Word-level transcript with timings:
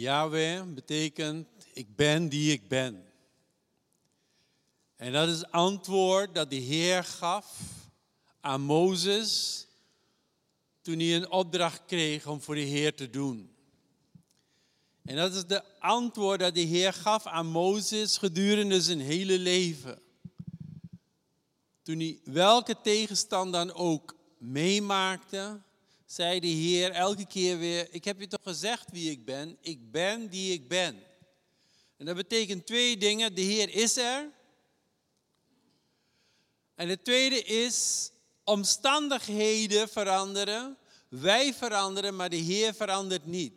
Yahweh 0.00 0.62
betekent 0.74 1.46
ik 1.72 1.96
ben 1.96 2.28
die 2.28 2.52
ik 2.52 2.68
ben. 2.68 3.04
En 4.96 5.12
dat 5.12 5.28
is 5.28 5.36
het 5.36 5.50
antwoord 5.50 6.34
dat 6.34 6.50
de 6.50 6.56
Heer 6.56 7.04
gaf 7.04 7.60
aan 8.40 8.60
Mozes 8.60 9.66
toen 10.82 10.98
hij 10.98 11.16
een 11.16 11.30
opdracht 11.30 11.82
kreeg 11.86 12.26
om 12.26 12.40
voor 12.40 12.54
de 12.54 12.60
Heer 12.60 12.94
te 12.94 13.10
doen. 13.10 13.54
En 15.04 15.16
dat 15.16 15.34
is 15.34 15.46
de 15.46 15.78
antwoord 15.78 16.40
dat 16.40 16.54
de 16.54 16.60
Heer 16.60 16.92
gaf 16.92 17.26
aan 17.26 17.46
Mozes 17.46 18.16
gedurende 18.16 18.80
zijn 18.82 19.00
hele 19.00 19.38
leven. 19.38 20.02
Toen 21.82 21.98
hij 21.98 22.20
welke 22.24 22.76
tegenstand 22.82 23.52
dan 23.52 23.72
ook 23.72 24.16
meemaakte, 24.38 25.60
zei 26.04 26.40
de 26.40 26.46
Heer 26.46 26.90
elke 26.90 27.26
keer 27.26 27.58
weer: 27.58 27.88
Ik 27.90 28.04
heb 28.04 28.20
je 28.20 28.26
toch 28.26 28.42
gezegd 28.42 28.90
wie 28.90 29.10
ik 29.10 29.24
ben? 29.24 29.58
Ik 29.60 29.90
ben 29.90 30.28
die 30.28 30.52
ik 30.52 30.68
ben. 30.68 31.02
En 31.96 32.06
dat 32.06 32.16
betekent 32.16 32.66
twee 32.66 32.96
dingen. 32.96 33.34
De 33.34 33.40
Heer 33.40 33.74
is 33.74 33.96
er. 33.96 34.30
En 36.74 36.88
het 36.88 37.04
tweede 37.04 37.42
is, 37.42 38.10
omstandigheden 38.44 39.88
veranderen. 39.88 40.76
Wij 41.08 41.54
veranderen, 41.54 42.16
maar 42.16 42.30
de 42.30 42.36
Heer 42.36 42.74
verandert 42.74 43.26
niet. 43.26 43.52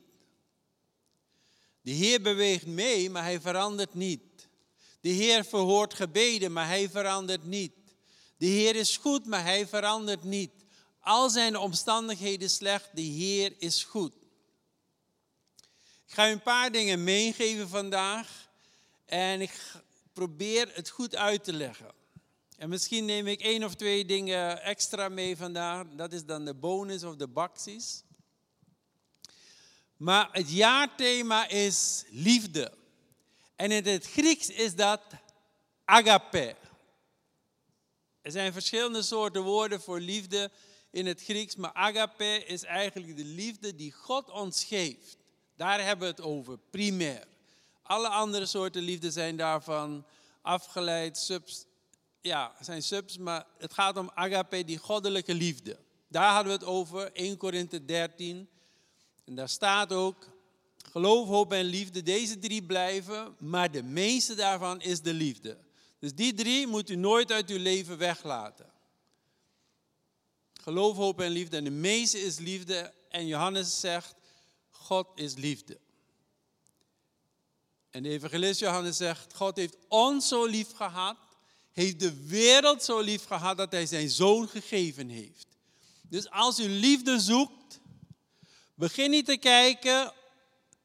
De 1.82 1.92
Heer 1.92 2.22
beweegt 2.22 2.66
mee, 2.66 3.10
maar 3.10 3.24
hij 3.24 3.42
verandert 3.42 3.94
niet. 3.94 4.22
De 5.02 5.10
Heer 5.10 5.46
verhoort 5.46 5.94
gebeden, 5.94 6.52
maar 6.52 6.68
hij 6.68 6.90
verandert 6.90 7.44
niet. 7.44 7.74
De 8.38 8.46
Heer 8.46 8.76
is 8.76 8.98
goed, 8.98 9.26
maar 9.26 9.44
hij 9.44 9.68
verandert 9.68 10.24
niet. 10.24 10.52
Al 11.08 11.30
zijn 11.30 11.52
de 11.52 11.60
omstandigheden 11.60 12.50
slecht, 12.50 12.90
de 12.94 13.02
Heer 13.02 13.54
is 13.58 13.84
goed. 13.84 14.14
Ik 16.08 16.14
ga 16.14 16.30
u 16.30 16.32
een 16.32 16.42
paar 16.42 16.72
dingen 16.72 17.04
meegeven 17.04 17.70
vandaag 17.70 18.50
en 19.06 19.42
ik 19.42 19.52
probeer 20.14 20.72
het 20.74 20.90
goed 20.90 21.16
uit 21.16 21.44
te 21.44 21.54
leggen. 21.54 21.92
En 22.58 22.70
misschien 22.70 23.06
neem 23.06 23.28
ik 23.28 23.42
één 23.42 23.64
of 23.64 23.76
twee 23.76 24.06
dingen 24.06 24.64
extra 24.64 25.10
mee 25.10 25.38
vandaag. 25.38 25.86
Dat 25.96 26.14
is 26.14 26.26
dan 26.26 26.46
de 26.46 26.54
bonus 26.54 27.04
of 27.04 27.16
de 27.16 27.28
baksies. 27.28 28.04
Maar 29.98 30.30
het 30.32 30.52
jaarthema 30.52 31.48
is 31.48 32.04
liefde. 32.10 32.74
En 33.56 33.72
in 33.72 33.86
het 33.86 34.06
Grieks 34.06 34.50
is 34.50 34.76
dat 34.76 35.02
agape. 35.86 36.56
Er 38.22 38.32
zijn 38.32 38.54
verschillende 38.54 39.02
soorten 39.02 39.44
woorden 39.44 39.82
voor 39.82 40.00
liefde 40.00 40.52
in 40.92 41.06
het 41.06 41.24
Grieks, 41.24 41.56
maar 41.56 41.74
agape 41.74 42.46
is 42.46 42.64
eigenlijk 42.64 43.18
de 43.18 43.26
liefde 43.26 43.76
die 43.76 43.92
God 43.92 44.30
ons 44.30 44.64
geeft. 44.64 45.18
Daar 45.56 45.84
hebben 45.84 46.08
we 46.08 46.14
het 46.14 46.22
over, 46.22 46.58
primair. 46.70 47.28
Alle 47.84 48.08
andere 48.08 48.46
soorten 48.46 48.82
liefde 48.82 49.12
zijn 49.12 49.38
daarvan 49.38 50.06
afgeleid, 50.42 51.18
subs 51.18 51.66
ja, 52.28 52.56
zijn 52.60 52.84
subs, 52.84 53.18
maar 53.18 53.46
het 53.58 53.74
gaat 53.74 53.98
om 53.98 54.12
agape, 54.14 54.64
die 54.64 54.78
goddelijke 54.78 55.34
liefde. 55.34 55.78
Daar 56.08 56.34
hadden 56.34 56.52
we 56.52 56.60
het 56.60 56.68
over, 56.68 57.12
1 57.12 57.38
Korinthe 57.38 57.86
13. 57.86 58.50
En 59.26 59.36
daar 59.36 59.50
staat 59.50 59.94
ook, 59.94 60.30
geloof, 60.92 61.28
hoop 61.28 61.52
en 61.52 61.64
liefde, 61.64 62.04
deze 62.04 62.40
drie 62.40 62.64
blijven, 62.64 63.36
maar 63.40 63.72
de 63.72 63.84
meeste 63.84 64.36
daarvan 64.36 64.82
is 64.82 65.02
de 65.02 65.14
liefde. 65.14 65.58
Dus 66.00 66.14
die 66.14 66.34
drie 66.34 66.68
moet 66.68 66.90
u 66.90 66.96
nooit 66.96 67.32
uit 67.32 67.50
uw 67.50 67.60
leven 67.60 67.98
weglaten. 67.98 68.66
Geloof, 70.68 70.96
hoop 70.96 71.22
en 71.22 71.32
liefde. 71.32 71.58
En 71.58 71.64
de 71.64 71.70
meeste 71.70 72.20
is 72.20 72.40
liefde. 72.40 72.94
En 73.10 73.28
Johannes 73.28 73.80
zegt, 73.80 74.16
God 74.70 75.08
is 75.16 75.36
liefde. 75.36 75.80
En 77.90 78.04
de 78.04 78.10
evangelist 78.10 78.60
Johannes 78.60 78.98
zegt, 78.98 79.34
God 79.34 79.56
heeft 79.56 79.78
ons 79.88 80.28
zo 80.28 80.46
lief 80.46 80.72
gehad 80.72 81.18
heeft 81.78 82.00
de 82.00 82.26
wereld 82.26 82.84
zo 82.84 83.00
lief 83.00 83.26
gehad 83.26 83.58
dat 83.58 83.72
hij 83.72 83.86
zijn 83.86 84.10
zoon 84.10 84.48
gegeven 84.48 85.10
heeft. 85.10 85.48
Dus 86.02 86.30
als 86.30 86.60
u 86.60 86.70
liefde 86.70 87.20
zoekt, 87.20 87.80
begin 88.76 89.10
niet 89.10 89.26
te 89.26 89.38
kijken 89.38 90.14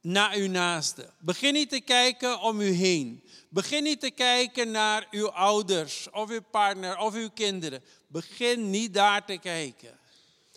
naar 0.03 0.35
uw 0.35 0.49
naaste. 0.49 1.11
Begin 1.19 1.53
niet 1.53 1.71
te 1.71 1.81
kijken 1.81 2.41
om 2.41 2.61
u 2.61 2.71
heen. 2.71 3.25
Begin 3.49 3.83
niet 3.83 4.01
te 4.01 4.11
kijken 4.11 4.71
naar 4.71 5.07
uw 5.11 5.31
ouders 5.31 6.11
of 6.11 6.31
uw 6.31 6.43
partner 6.51 6.99
of 6.99 7.15
uw 7.15 7.31
kinderen. 7.31 7.83
Begin 8.07 8.71
niet 8.71 8.95
daar 8.95 9.25
te 9.25 9.39
kijken. 9.39 9.99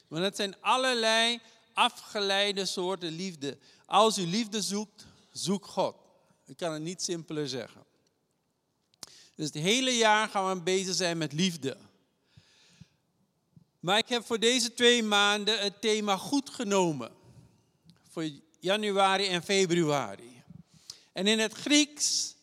Want 0.08 0.24
het 0.24 0.36
zijn 0.36 0.62
allerlei 0.62 1.40
afgeleide 1.74 2.66
soorten 2.66 3.12
liefde. 3.12 3.58
Als 3.86 4.18
u 4.18 4.26
liefde 4.26 4.62
zoekt, 4.62 5.06
zoek 5.32 5.66
God. 5.66 5.96
Ik 6.46 6.58
kan 6.58 6.74
het 6.74 6.82
niet 6.82 7.02
simpeler 7.02 7.50
zeggen. 7.50 7.84
Dus 9.36 9.46
het 9.46 9.56
hele 9.56 9.92
jaar 9.92 10.30
gaan 10.30 10.58
we 10.58 10.64
bezig 10.64 10.96
zijn 10.96 11.18
met 11.18 11.34
liefde. 11.34 11.78
Maar 13.80 13.98
ik 13.98 14.10
heb 14.10 14.26
voor 14.26 14.40
deze 14.40 14.74
twee 14.74 15.04
maanden 15.04 15.60
het 15.60 15.82
thema 15.82 16.18
goed 16.18 16.50
genomen. 16.50 17.12
Voor 18.10 18.30
januari 18.66 19.28
en 19.28 19.44
februari. 19.44 20.44
En 21.14 21.28
in 21.28 21.40
het 21.40 21.54
Grieks 21.54 22.36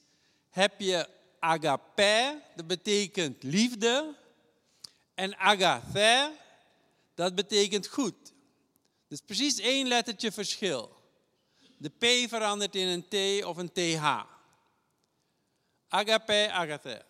heb 0.51 0.81
je 0.81 1.09
agape, 1.39 2.43
dat 2.57 2.67
betekent 2.67 3.43
liefde. 3.43 4.15
En 5.15 5.37
agathe, 5.37 6.33
dat 7.15 7.35
betekent 7.35 7.87
goed. 7.87 8.33
Dus 9.09 9.21
precies 9.21 9.59
één 9.59 9.89
lettertje 9.89 10.33
verschil. 10.33 10.97
De 11.77 11.89
P 11.89 12.29
verandert 12.29 12.75
in 12.75 12.87
een 12.87 13.09
T 13.09 13.45
of 13.45 13.57
een 13.57 13.73
TH. 13.73 14.21
Agape, 15.89 16.51
agathe. 16.51 17.05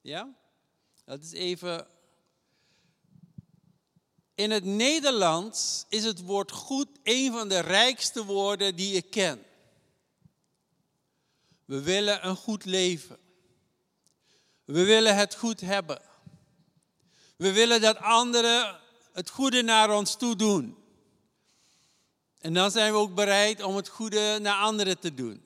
Ja? 0.00 0.34
Dat 1.04 1.22
is 1.22 1.32
even. 1.32 1.86
In 4.34 4.50
het 4.50 4.64
Nederlands 4.64 5.84
is 5.88 6.04
het 6.04 6.20
woord 6.20 6.50
goed 6.50 6.88
een 7.02 7.32
van 7.32 7.48
de 7.48 7.58
rijkste 7.58 8.24
woorden 8.24 8.76
die 8.76 8.94
ik 8.94 9.10
ken. 9.10 9.44
We 11.64 11.82
willen 11.82 12.26
een 12.26 12.36
goed 12.36 12.64
leven. 12.64 13.18
We 14.64 14.84
willen 14.84 15.16
het 15.16 15.34
goed 15.34 15.60
hebben. 15.60 16.02
We 17.36 17.52
willen 17.52 17.80
dat 17.80 17.96
anderen 17.96 18.80
het 19.12 19.30
goede 19.30 19.62
naar 19.62 19.96
ons 19.96 20.16
toe 20.16 20.36
doen. 20.36 20.76
En 22.38 22.54
dan 22.54 22.70
zijn 22.70 22.92
we 22.92 22.98
ook 22.98 23.14
bereid 23.14 23.62
om 23.62 23.76
het 23.76 23.88
goede 23.88 24.38
naar 24.40 24.60
anderen 24.60 24.98
te 24.98 25.14
doen. 25.14 25.44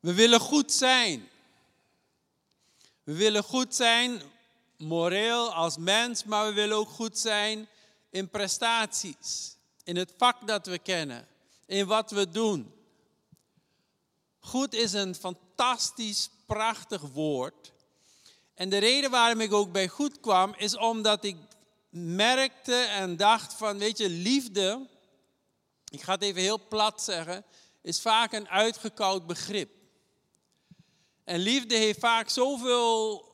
We 0.00 0.14
willen 0.14 0.40
goed 0.40 0.72
zijn. 0.72 1.28
We 3.02 3.14
willen 3.14 3.42
goed 3.42 3.74
zijn 3.74 4.22
moreel 4.84 5.52
als 5.52 5.76
mens, 5.76 6.24
maar 6.24 6.46
we 6.46 6.52
willen 6.52 6.76
ook 6.76 6.88
goed 6.88 7.18
zijn 7.18 7.68
in 8.10 8.28
prestaties, 8.28 9.56
in 9.84 9.96
het 9.96 10.12
vak 10.16 10.46
dat 10.46 10.66
we 10.66 10.78
kennen, 10.78 11.28
in 11.66 11.86
wat 11.86 12.10
we 12.10 12.28
doen. 12.28 12.72
Goed 14.40 14.74
is 14.74 14.92
een 14.92 15.14
fantastisch, 15.14 16.30
prachtig 16.46 17.00
woord. 17.00 17.72
En 18.54 18.68
de 18.68 18.78
reden 18.78 19.10
waarom 19.10 19.40
ik 19.40 19.52
ook 19.52 19.72
bij 19.72 19.88
goed 19.88 20.20
kwam, 20.20 20.54
is 20.56 20.76
omdat 20.76 21.24
ik 21.24 21.36
merkte 21.90 22.74
en 22.74 23.16
dacht 23.16 23.54
van, 23.54 23.78
weet 23.78 23.98
je, 23.98 24.08
liefde, 24.08 24.86
ik 25.90 26.02
ga 26.02 26.12
het 26.12 26.22
even 26.22 26.42
heel 26.42 26.66
plat 26.68 27.02
zeggen, 27.02 27.44
is 27.82 28.00
vaak 28.00 28.32
een 28.32 28.48
uitgekoud 28.48 29.26
begrip. 29.26 29.70
En 31.24 31.38
liefde 31.38 31.74
heeft 31.74 31.98
vaak 31.98 32.28
zoveel 32.28 33.24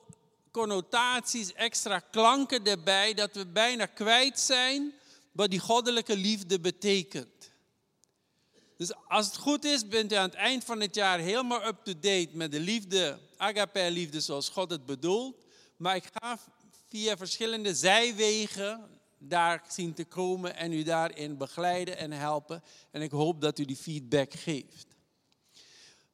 connotaties, 0.50 1.52
extra 1.52 1.98
klanken 1.98 2.64
erbij, 2.64 3.14
dat 3.14 3.34
we 3.34 3.46
bijna 3.46 3.86
kwijt 3.86 4.40
zijn 4.40 4.92
wat 5.32 5.50
die 5.50 5.58
goddelijke 5.58 6.16
liefde 6.16 6.60
betekent. 6.60 7.50
Dus 8.76 8.92
als 9.08 9.26
het 9.26 9.36
goed 9.36 9.64
is, 9.64 9.88
bent 9.88 10.12
u 10.12 10.14
aan 10.14 10.28
het 10.28 10.38
eind 10.38 10.64
van 10.64 10.80
het 10.80 10.94
jaar 10.94 11.18
helemaal 11.18 11.66
up-to-date 11.66 12.28
met 12.32 12.52
de 12.52 12.60
liefde, 12.60 13.18
agape-liefde 13.36 14.20
zoals 14.20 14.48
God 14.48 14.70
het 14.70 14.86
bedoelt. 14.86 15.44
Maar 15.76 15.96
ik 15.96 16.10
ga 16.12 16.38
via 16.88 17.16
verschillende 17.16 17.74
zijwegen 17.74 18.88
daar 19.18 19.64
zien 19.68 19.94
te 19.94 20.04
komen 20.04 20.56
en 20.56 20.72
u 20.72 20.82
daarin 20.82 21.36
begeleiden 21.36 21.96
en 21.96 22.12
helpen. 22.12 22.62
En 22.90 23.02
ik 23.02 23.10
hoop 23.10 23.40
dat 23.40 23.58
u 23.58 23.64
die 23.64 23.76
feedback 23.76 24.34
geeft. 24.34 24.86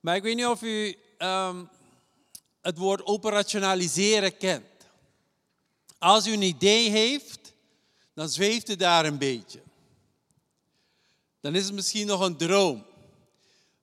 Maar 0.00 0.16
ik 0.16 0.22
weet 0.22 0.36
niet 0.36 0.46
of 0.46 0.62
u 0.62 0.96
Ehm, 1.18 1.64
het 2.66 2.78
woord 2.78 3.06
operationaliseren 3.06 4.36
kent. 4.36 4.64
Als 5.98 6.26
u 6.26 6.32
een 6.32 6.42
idee 6.42 6.90
heeft, 6.90 7.52
dan 8.14 8.28
zweeft 8.28 8.68
u 8.68 8.76
daar 8.76 9.04
een 9.04 9.18
beetje. 9.18 9.60
Dan 11.40 11.54
is 11.54 11.64
het 11.64 11.74
misschien 11.74 12.06
nog 12.06 12.20
een 12.20 12.36
droom. 12.36 12.84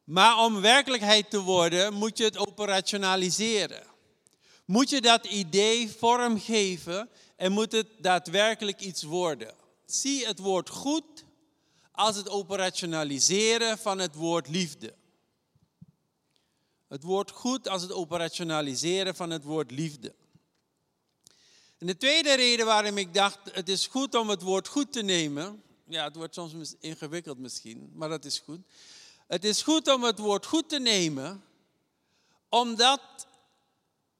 Maar 0.03 0.37
om 0.37 0.61
werkelijkheid 0.61 1.29
te 1.29 1.39
worden, 1.39 1.93
moet 1.93 2.17
je 2.17 2.23
het 2.23 2.37
operationaliseren. 2.37 3.83
Moet 4.65 4.89
je 4.89 5.01
dat 5.01 5.25
idee 5.25 5.91
vormgeven 5.91 7.09
en 7.35 7.51
moet 7.51 7.71
het 7.71 7.87
daadwerkelijk 7.97 8.81
iets 8.81 9.03
worden. 9.03 9.53
Zie 9.85 10.25
het 10.25 10.39
woord 10.39 10.69
goed 10.69 11.23
als 11.91 12.15
het 12.15 12.29
operationaliseren 12.29 13.77
van 13.77 13.99
het 13.99 14.15
woord 14.15 14.47
liefde. 14.47 14.93
Het 16.93 17.03
woord 17.03 17.31
goed 17.31 17.67
als 17.67 17.81
het 17.81 17.91
operationaliseren 17.91 19.15
van 19.15 19.29
het 19.29 19.43
woord 19.43 19.71
liefde. 19.71 20.13
En 21.77 21.87
de 21.87 21.97
tweede 21.97 22.33
reden 22.33 22.65
waarom 22.65 22.97
ik 22.97 23.13
dacht, 23.13 23.39
het 23.51 23.69
is 23.69 23.87
goed 23.87 24.15
om 24.15 24.29
het 24.29 24.41
woord 24.41 24.67
goed 24.67 24.91
te 24.91 25.01
nemen. 25.01 25.63
Ja, 25.87 26.03
het 26.03 26.15
wordt 26.15 26.33
soms 26.33 26.75
ingewikkeld 26.79 27.37
misschien, 27.37 27.91
maar 27.93 28.09
dat 28.09 28.25
is 28.25 28.39
goed. 28.39 28.59
Het 29.27 29.45
is 29.45 29.61
goed 29.61 29.87
om 29.93 30.03
het 30.03 30.19
woord 30.19 30.45
goed 30.45 30.69
te 30.69 30.79
nemen, 30.79 31.43
omdat 32.49 33.27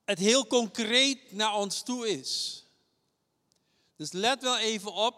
het 0.06 0.20
heel 0.20 0.48
concreet 0.48 1.32
naar 1.32 1.56
ons 1.56 1.82
toe 1.82 2.10
is. 2.10 2.64
Dus 3.96 4.12
let 4.12 4.42
wel 4.42 4.58
even 4.58 4.94
op, 4.94 5.16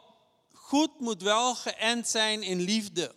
goed 0.52 1.00
moet 1.00 1.22
wel 1.22 1.56
geënt 1.56 2.08
zijn 2.08 2.44
in 2.44 2.62
liefde. 2.62 3.16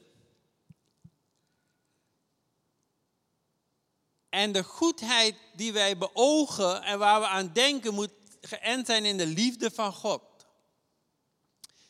En 4.39 4.53
de 4.53 4.65
goedheid 4.65 5.35
die 5.55 5.73
wij 5.73 5.99
beogen 5.99 6.83
en 6.83 6.99
waar 6.99 7.21
we 7.21 7.27
aan 7.27 7.51
denken, 7.53 7.95
moet 7.95 8.11
geënt 8.41 8.87
zijn 8.87 9.05
in 9.05 9.17
de 9.17 9.27
liefde 9.27 9.71
van 9.71 9.93
God. 9.93 10.23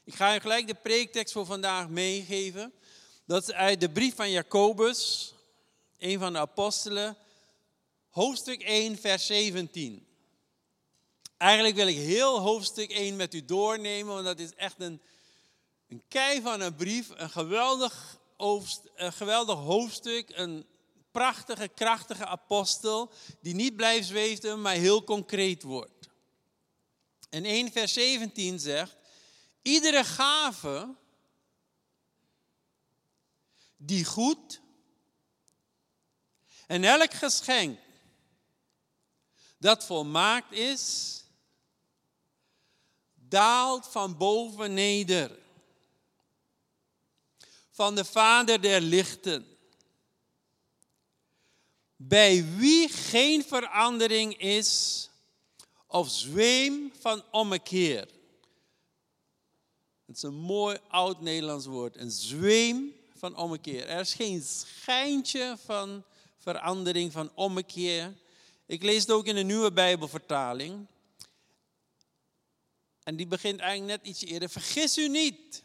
Ik 0.04 0.14
ga 0.14 0.32
je 0.32 0.40
gelijk 0.40 0.66
de 0.66 0.74
preektekst 0.74 1.32
voor 1.32 1.46
vandaag 1.46 1.88
meegeven. 1.88 2.72
Dat 3.26 3.42
is 3.42 3.52
uit 3.54 3.80
de 3.80 3.90
brief 3.90 4.14
van 4.14 4.30
Jacobus, 4.30 5.32
een 5.98 6.18
van 6.18 6.32
de 6.32 6.38
apostelen, 6.38 7.16
hoofdstuk 8.10 8.62
1, 8.62 8.98
vers 8.98 9.26
17. 9.26 10.06
Eigenlijk 11.36 11.76
wil 11.76 11.86
ik 11.86 11.96
heel 11.96 12.40
hoofdstuk 12.40 12.90
1 12.90 13.16
met 13.16 13.34
u 13.34 13.44
doornemen, 13.44 14.14
want 14.14 14.26
dat 14.26 14.38
is 14.38 14.54
echt 14.54 14.80
een, 14.80 15.02
een 15.88 16.02
kei 16.08 16.42
van 16.42 16.60
een 16.60 16.74
brief, 16.74 17.08
een 17.14 17.30
geweldig, 17.30 18.18
een 18.94 19.12
geweldig 19.12 19.58
hoofdstuk, 19.58 20.30
een 20.34 20.66
prachtige, 21.18 21.68
krachtige 21.68 22.26
apostel, 22.26 23.12
die 23.40 23.54
niet 23.54 23.76
blijft 23.76 24.08
zweven, 24.08 24.60
maar 24.60 24.74
heel 24.74 25.04
concreet 25.04 25.62
wordt. 25.62 26.08
En 27.30 27.44
1 27.44 27.72
vers 27.72 27.92
17 27.92 28.58
zegt, 28.58 28.96
iedere 29.62 30.04
gave 30.04 30.94
die 33.76 34.04
goed 34.04 34.60
en 36.66 36.84
elk 36.84 37.14
geschenk 37.14 37.78
dat 39.58 39.84
volmaakt 39.84 40.52
is, 40.52 41.14
daalt 43.14 43.86
van 43.86 44.16
boven 44.16 44.74
neder. 44.74 45.38
Van 47.70 47.94
de 47.94 48.04
Vader 48.04 48.60
der 48.62 48.80
lichten. 48.80 49.57
Bij 52.00 52.44
wie 52.56 52.88
geen 52.88 53.44
verandering 53.44 54.40
is 54.40 55.10
of 55.86 56.10
zweem 56.10 56.92
van 57.00 57.22
ommekeer. 57.30 58.08
Het 60.06 60.16
is 60.16 60.22
een 60.22 60.34
mooi 60.34 60.78
oud 60.88 61.20
Nederlands 61.20 61.66
woord. 61.66 61.96
Een 61.96 62.10
zweem 62.10 62.94
van 63.14 63.36
ommekeer. 63.36 63.86
Er 63.86 64.00
is 64.00 64.14
geen 64.14 64.42
schijntje 64.42 65.56
van 65.64 66.04
verandering, 66.36 67.12
van 67.12 67.30
ommekeer. 67.34 68.16
Ik 68.66 68.82
lees 68.82 69.00
het 69.00 69.10
ook 69.10 69.26
in 69.26 69.34
de 69.34 69.42
nieuwe 69.42 69.72
Bijbelvertaling. 69.72 70.86
En 73.02 73.16
die 73.16 73.26
begint 73.26 73.60
eigenlijk 73.60 74.00
net 74.00 74.10
iets 74.10 74.24
eerder. 74.24 74.48
Vergis 74.48 74.98
u 74.98 75.08
niet. 75.08 75.62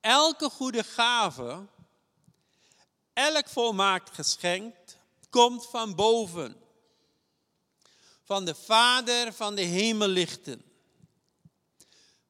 Elke 0.00 0.50
goede 0.50 0.84
gave, 0.84 1.66
elk 3.22 3.48
volmaakt 3.48 4.14
geschenk, 4.14 4.74
komt 5.30 5.66
van 5.66 5.94
boven. 5.94 6.56
Van 8.24 8.44
de 8.44 8.54
Vader 8.54 9.32
van 9.32 9.54
de 9.54 9.62
hemellichten. 9.62 10.62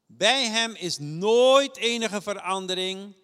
Bij 0.05 0.45
hem 0.45 0.75
is 0.75 0.97
nooit 0.97 1.77
enige 1.77 2.21
verandering 2.21 3.15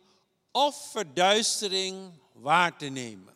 of 0.51 0.92
verduistering 0.92 2.19
waar 2.33 2.77
te 2.77 2.86
nemen. 2.86 3.36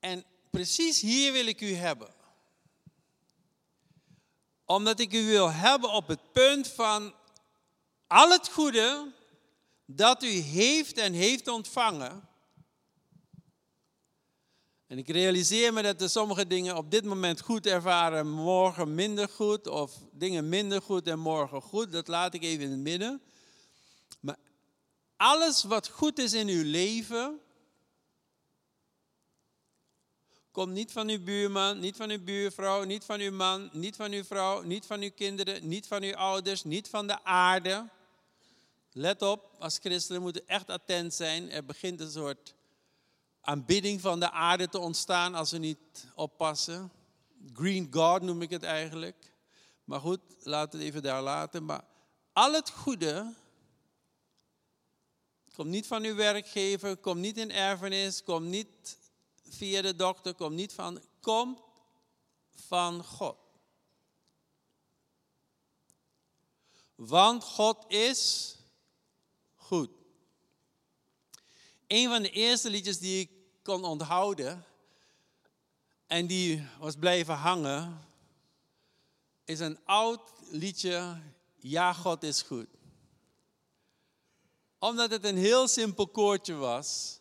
En 0.00 0.24
precies 0.50 1.00
hier 1.00 1.32
wil 1.32 1.46
ik 1.46 1.60
u 1.60 1.74
hebben 1.74 2.18
omdat 4.70 5.00
ik 5.00 5.12
u 5.12 5.26
wil 5.26 5.52
hebben 5.52 5.90
op 5.90 6.08
het 6.08 6.32
punt 6.32 6.68
van 6.68 7.14
al 8.06 8.30
het 8.30 8.48
goede 8.48 9.12
dat 9.96 10.22
u 10.22 10.28
heeft 10.28 10.98
en 10.98 11.12
heeft 11.12 11.48
ontvangen. 11.48 12.28
En 14.86 14.98
ik 14.98 15.08
realiseer 15.08 15.72
me 15.72 15.82
dat 15.82 16.00
er 16.00 16.10
sommige 16.10 16.46
dingen 16.46 16.76
op 16.76 16.90
dit 16.90 17.04
moment 17.04 17.40
goed 17.40 17.66
ervaren, 17.66 18.30
morgen 18.30 18.94
minder 18.94 19.28
goed, 19.28 19.66
of 19.66 19.92
dingen 20.12 20.48
minder 20.48 20.82
goed 20.82 21.06
en 21.06 21.18
morgen 21.18 21.62
goed. 21.62 21.92
Dat 21.92 22.08
laat 22.08 22.34
ik 22.34 22.42
even 22.42 22.64
in 22.64 22.70
het 22.70 22.80
midden. 22.80 23.22
Maar 24.20 24.36
alles 25.16 25.64
wat 25.64 25.88
goed 25.88 26.18
is 26.18 26.32
in 26.32 26.48
uw 26.48 26.64
leven, 26.64 27.40
Komt 30.50 30.72
niet 30.72 30.92
van 30.92 31.08
uw 31.08 31.22
buurman, 31.22 31.78
niet 31.78 31.96
van 31.96 32.10
uw 32.10 32.24
buurvrouw, 32.24 32.84
niet 32.84 33.04
van 33.04 33.20
uw 33.20 33.32
man, 33.32 33.70
niet 33.72 33.96
van 33.96 34.12
uw 34.12 34.24
vrouw, 34.24 34.62
niet 34.62 34.86
van 34.86 35.00
uw 35.00 35.10
kinderen, 35.10 35.68
niet 35.68 35.86
van 35.86 36.02
uw 36.02 36.14
ouders, 36.14 36.64
niet 36.64 36.88
van 36.88 37.06
de 37.06 37.24
aarde. 37.24 37.88
Let 38.92 39.22
op, 39.22 39.56
als 39.58 39.78
christenen 39.78 40.22
moeten 40.22 40.46
echt 40.46 40.70
attent 40.70 41.14
zijn. 41.14 41.50
Er 41.50 41.64
begint 41.64 42.00
een 42.00 42.10
soort 42.10 42.54
aanbidding 43.40 44.00
van 44.00 44.20
de 44.20 44.30
aarde 44.30 44.68
te 44.68 44.78
ontstaan 44.78 45.34
als 45.34 45.50
we 45.50 45.58
niet 45.58 46.06
oppassen. 46.14 46.92
Green 47.52 47.88
God 47.90 48.22
noem 48.22 48.42
ik 48.42 48.50
het 48.50 48.62
eigenlijk. 48.62 49.32
Maar 49.84 50.00
goed, 50.00 50.20
laten 50.38 50.78
we 50.78 50.84
het 50.84 50.86
even 50.86 51.02
daar 51.02 51.22
laten. 51.22 51.64
Maar 51.64 51.84
al 52.32 52.52
het 52.52 52.70
goede 52.70 53.34
komt 55.54 55.68
niet 55.68 55.86
van 55.86 56.04
uw 56.04 56.14
werkgever, 56.14 56.96
komt 56.96 57.20
niet 57.20 57.36
in 57.36 57.50
erfenis, 57.50 58.22
komt 58.22 58.46
niet 58.46 58.98
via 59.48 59.82
de 59.82 59.96
dokter, 59.96 60.34
komt 60.34 60.54
niet 60.54 60.72
van, 60.72 61.02
komt 61.20 61.60
van 62.50 63.04
God. 63.04 63.36
Want 66.94 67.44
God 67.44 67.84
is 67.88 68.54
goed. 69.70 69.90
Een 71.86 72.08
van 72.08 72.22
de 72.22 72.30
eerste 72.30 72.70
liedjes 72.70 72.98
die 72.98 73.20
ik 73.20 73.30
kon 73.62 73.84
onthouden 73.84 74.64
en 76.06 76.26
die 76.26 76.66
was 76.78 76.94
blijven 76.94 77.34
hangen, 77.34 78.06
is 79.44 79.60
een 79.60 79.78
oud 79.84 80.20
liedje, 80.50 81.20
Ja, 81.58 81.92
God 81.92 82.22
is 82.22 82.42
goed. 82.42 82.66
Omdat 84.78 85.10
het 85.10 85.24
een 85.24 85.36
heel 85.36 85.68
simpel 85.68 86.08
koortje 86.08 86.54
was. 86.54 87.20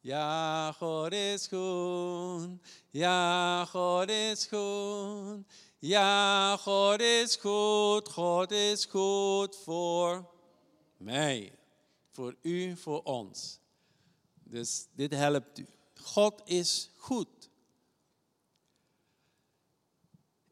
Ja, 0.00 0.72
God 0.72 1.12
is 1.12 1.46
goed. 1.46 2.48
Ja, 2.90 3.64
God 3.64 4.10
is 4.10 4.46
goed. 4.46 5.44
Ja, 5.78 6.56
God 6.56 7.00
is 7.00 7.36
goed. 7.36 8.08
God 8.08 8.50
is 8.50 8.84
goed 8.84 9.56
voor 9.64 10.30
mij. 10.96 11.52
Voor 12.10 12.36
u, 12.42 12.76
voor 12.76 13.02
ons. 13.02 13.58
Dus 14.44 14.86
dit 14.94 15.12
helpt 15.12 15.58
u. 15.58 15.66
God 15.94 16.42
is 16.44 16.90
goed. 16.96 17.48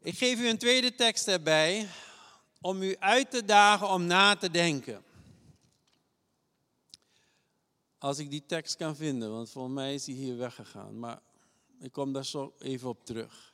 Ik 0.01 0.17
geef 0.17 0.39
u 0.39 0.47
een 0.47 0.57
tweede 0.57 0.95
tekst 0.95 1.27
erbij 1.27 1.89
om 2.61 2.81
u 2.81 2.97
uit 2.97 3.31
te 3.31 3.45
dagen 3.45 3.89
om 3.89 4.05
na 4.05 4.35
te 4.35 4.51
denken. 4.51 5.03
Als 7.97 8.17
ik 8.17 8.29
die 8.29 8.45
tekst 8.45 8.75
kan 8.75 8.95
vinden, 8.95 9.31
want 9.31 9.49
volgens 9.49 9.75
mij 9.75 9.93
is 9.93 10.05
hij 10.05 10.15
hier 10.15 10.37
weggegaan. 10.37 10.99
Maar 10.99 11.21
ik 11.79 11.91
kom 11.91 12.13
daar 12.13 12.25
zo 12.25 12.53
even 12.59 12.89
op 12.89 13.05
terug. 13.05 13.53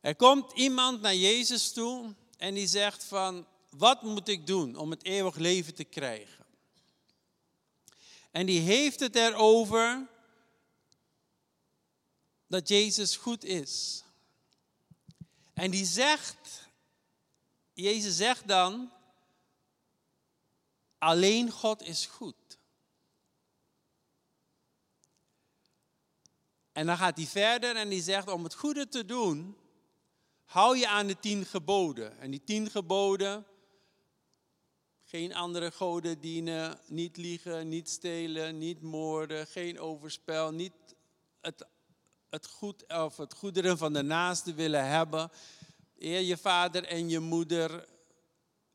Er 0.00 0.16
komt 0.16 0.52
iemand 0.52 1.00
naar 1.00 1.14
Jezus 1.14 1.72
toe 1.72 2.14
en 2.36 2.54
die 2.54 2.66
zegt 2.66 3.04
van, 3.04 3.46
wat 3.70 4.02
moet 4.02 4.28
ik 4.28 4.46
doen 4.46 4.76
om 4.76 4.90
het 4.90 5.04
eeuwig 5.04 5.36
leven 5.36 5.74
te 5.74 5.84
krijgen? 5.84 6.43
En 8.34 8.46
die 8.46 8.60
heeft 8.60 9.00
het 9.00 9.16
erover 9.16 10.06
dat 12.46 12.68
Jezus 12.68 13.16
goed 13.16 13.44
is. 13.44 14.04
En 15.52 15.70
die 15.70 15.84
zegt, 15.84 16.68
Jezus 17.72 18.16
zegt 18.16 18.48
dan, 18.48 18.92
alleen 20.98 21.50
God 21.50 21.82
is 21.82 22.06
goed. 22.06 22.58
En 26.72 26.86
dan 26.86 26.96
gaat 26.96 27.16
hij 27.16 27.26
verder 27.26 27.76
en 27.76 27.88
die 27.88 28.02
zegt, 28.02 28.28
om 28.28 28.44
het 28.44 28.54
goede 28.54 28.88
te 28.88 29.04
doen, 29.04 29.56
hou 30.44 30.78
je 30.78 30.88
aan 30.88 31.06
de 31.06 31.18
tien 31.18 31.44
geboden. 31.44 32.18
En 32.18 32.30
die 32.30 32.44
tien 32.44 32.70
geboden, 32.70 33.46
Geen 35.14 35.34
andere 35.34 35.70
goden 35.70 36.20
dienen, 36.20 36.80
niet 36.86 37.16
liegen, 37.16 37.68
niet 37.68 37.88
stelen, 37.88 38.58
niet 38.58 38.82
moorden, 38.82 39.46
geen 39.46 39.80
overspel, 39.80 40.52
niet 40.52 40.72
het, 41.40 41.66
het, 42.30 42.46
goed, 42.46 42.84
of 42.88 43.16
het 43.16 43.34
goederen 43.34 43.78
van 43.78 43.92
de 43.92 44.02
naaste 44.02 44.54
willen 44.54 44.86
hebben. 44.86 45.30
Eer 45.98 46.20
je 46.20 46.36
vader 46.36 46.84
en 46.84 47.08
je 47.08 47.20
moeder. 47.20 47.88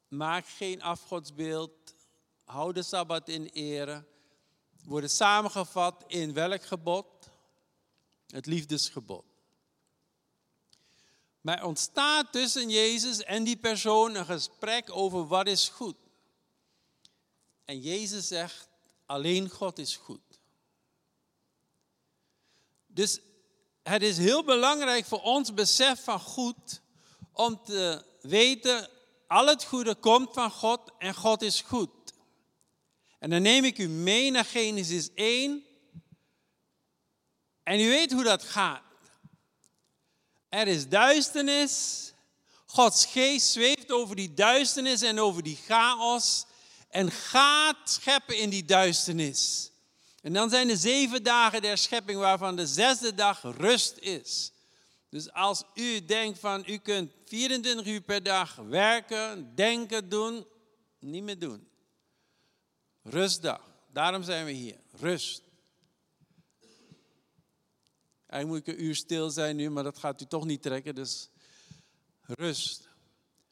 Maak 0.08 0.48
geen 0.48 0.82
afgodsbeeld. 0.82 1.94
Hou 2.44 2.74
de 2.74 2.84
Sabbat 2.84 3.30
in 3.30 3.46
ere. 3.46 4.04
Worden 4.86 5.10
samengevat 5.10 6.04
in 6.08 6.34
welk 6.34 6.64
gebod? 6.64 7.06
Het 8.28 8.46
liefdesgebod. 8.46 9.26
Maar 11.42 11.64
ontstaat 11.64 12.32
tussen 12.32 12.70
Jezus 12.70 13.24
en 13.24 13.44
die 13.44 13.58
persoon 13.58 14.16
een 14.16 14.26
gesprek 14.26 14.90
over 14.92 15.28
wat 15.28 15.48
is 15.48 15.70
goed. 15.70 15.96
En 17.70 17.80
Jezus 17.80 18.28
zegt, 18.28 18.68
alleen 19.06 19.50
God 19.50 19.80
is 19.80 19.96
goed. 19.96 20.40
Dus 22.88 23.20
het 23.84 24.02
is 24.02 24.18
heel 24.18 24.44
belangrijk 24.44 25.06
voor 25.06 25.22
ons 25.22 25.54
besef 25.54 26.04
van 26.04 26.20
goed 26.20 26.82
om 27.32 27.64
te 27.64 28.06
weten, 28.22 28.90
al 29.28 29.48
het 29.48 29.64
goede 29.64 29.96
komt 29.96 30.34
van 30.34 30.52
God 30.52 30.92
en 30.98 31.16
God 31.16 31.42
is 31.42 31.62
goed. 31.62 32.14
En 33.20 33.30
dan 33.30 33.42
neem 33.42 33.64
ik 33.64 33.78
u 33.78 33.88
mee 33.88 34.32
naar 34.32 34.46
Genesis 34.46 35.10
1. 35.14 35.66
En 37.64 37.80
u 37.80 37.90
weet 37.90 38.12
hoe 38.12 38.24
dat 38.24 38.44
gaat. 38.44 38.84
Er 40.50 40.68
is 40.68 40.88
duisternis. 40.88 42.06
Gods 42.66 43.06
geest 43.06 43.48
zweeft 43.48 43.92
over 43.92 44.16
die 44.16 44.34
duisternis 44.34 45.02
en 45.02 45.20
over 45.20 45.44
die 45.44 45.60
chaos. 45.66 46.48
En 46.90 47.12
gaat 47.12 47.90
scheppen 47.90 48.38
in 48.38 48.50
die 48.50 48.66
duisternis. 48.66 49.72
En 50.22 50.34
dan 50.34 50.50
zijn 50.50 50.68
de 50.68 50.78
zeven 50.78 51.24
dagen 51.24 51.62
der 51.62 51.78
schepping 51.78 52.20
waarvan 52.20 52.56
de 52.56 52.68
zesde 52.68 53.14
dag 53.14 53.42
rust 53.42 53.98
is. 53.98 54.52
Dus 55.10 55.32
als 55.32 55.64
u 55.74 56.06
denkt 56.06 56.40
van 56.40 56.64
u 56.68 56.78
kunt 56.78 57.12
24 57.26 57.86
uur 57.86 58.02
per 58.02 58.24
dag 58.24 58.56
werken, 58.56 59.56
denken, 59.56 60.10
doen, 60.10 60.46
niet 61.00 61.24
meer 61.24 61.40
doen. 61.40 61.68
Rustdag. 63.04 63.62
Daarom 63.92 64.24
zijn 64.24 64.46
we 64.46 64.52
hier. 64.52 64.80
Rust. 64.92 65.42
Eigenlijk 68.26 68.66
moet 68.66 68.76
ik 68.76 68.80
een 68.80 68.86
uur 68.86 68.96
stil 68.96 69.30
zijn 69.30 69.56
nu, 69.56 69.70
maar 69.70 69.84
dat 69.84 69.98
gaat 69.98 70.22
u 70.22 70.26
toch 70.26 70.46
niet 70.46 70.62
trekken, 70.62 70.96
dus 70.96 71.30
rust. 72.22 72.89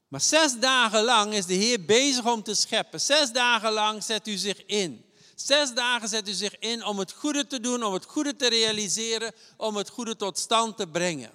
Maar 0.08 0.22
zes 0.22 0.60
dagen 0.60 1.04
lang 1.04 1.34
is 1.34 1.46
de 1.46 1.54
Heer 1.54 1.86
bezig 1.86 2.26
om 2.26 2.44
te 2.44 2.54
scheppen. 2.54 3.02
Zes 3.02 3.32
dagen 3.32 3.72
lang 3.72 4.04
zet 4.04 4.28
u 4.28 4.36
zich 4.36 4.66
in. 4.66 5.06
Zes 5.36 5.74
dagen 5.74 6.10
zet 6.10 6.28
u 6.28 6.32
zich 6.32 6.60
in 6.60 6.86
om 6.86 7.00
het 7.00 7.12
goede 7.12 7.48
te 7.48 7.60
doen, 7.60 7.84
om 7.84 7.94
het 7.94 8.06
goede 8.06 8.36
te 8.36 8.50
realiseren, 8.50 9.34
om 9.58 9.76
het 9.76 9.90
goede 9.90 10.16
tot 10.16 10.40
stand 10.40 10.78
te 10.78 10.88
brengen. 10.88 11.32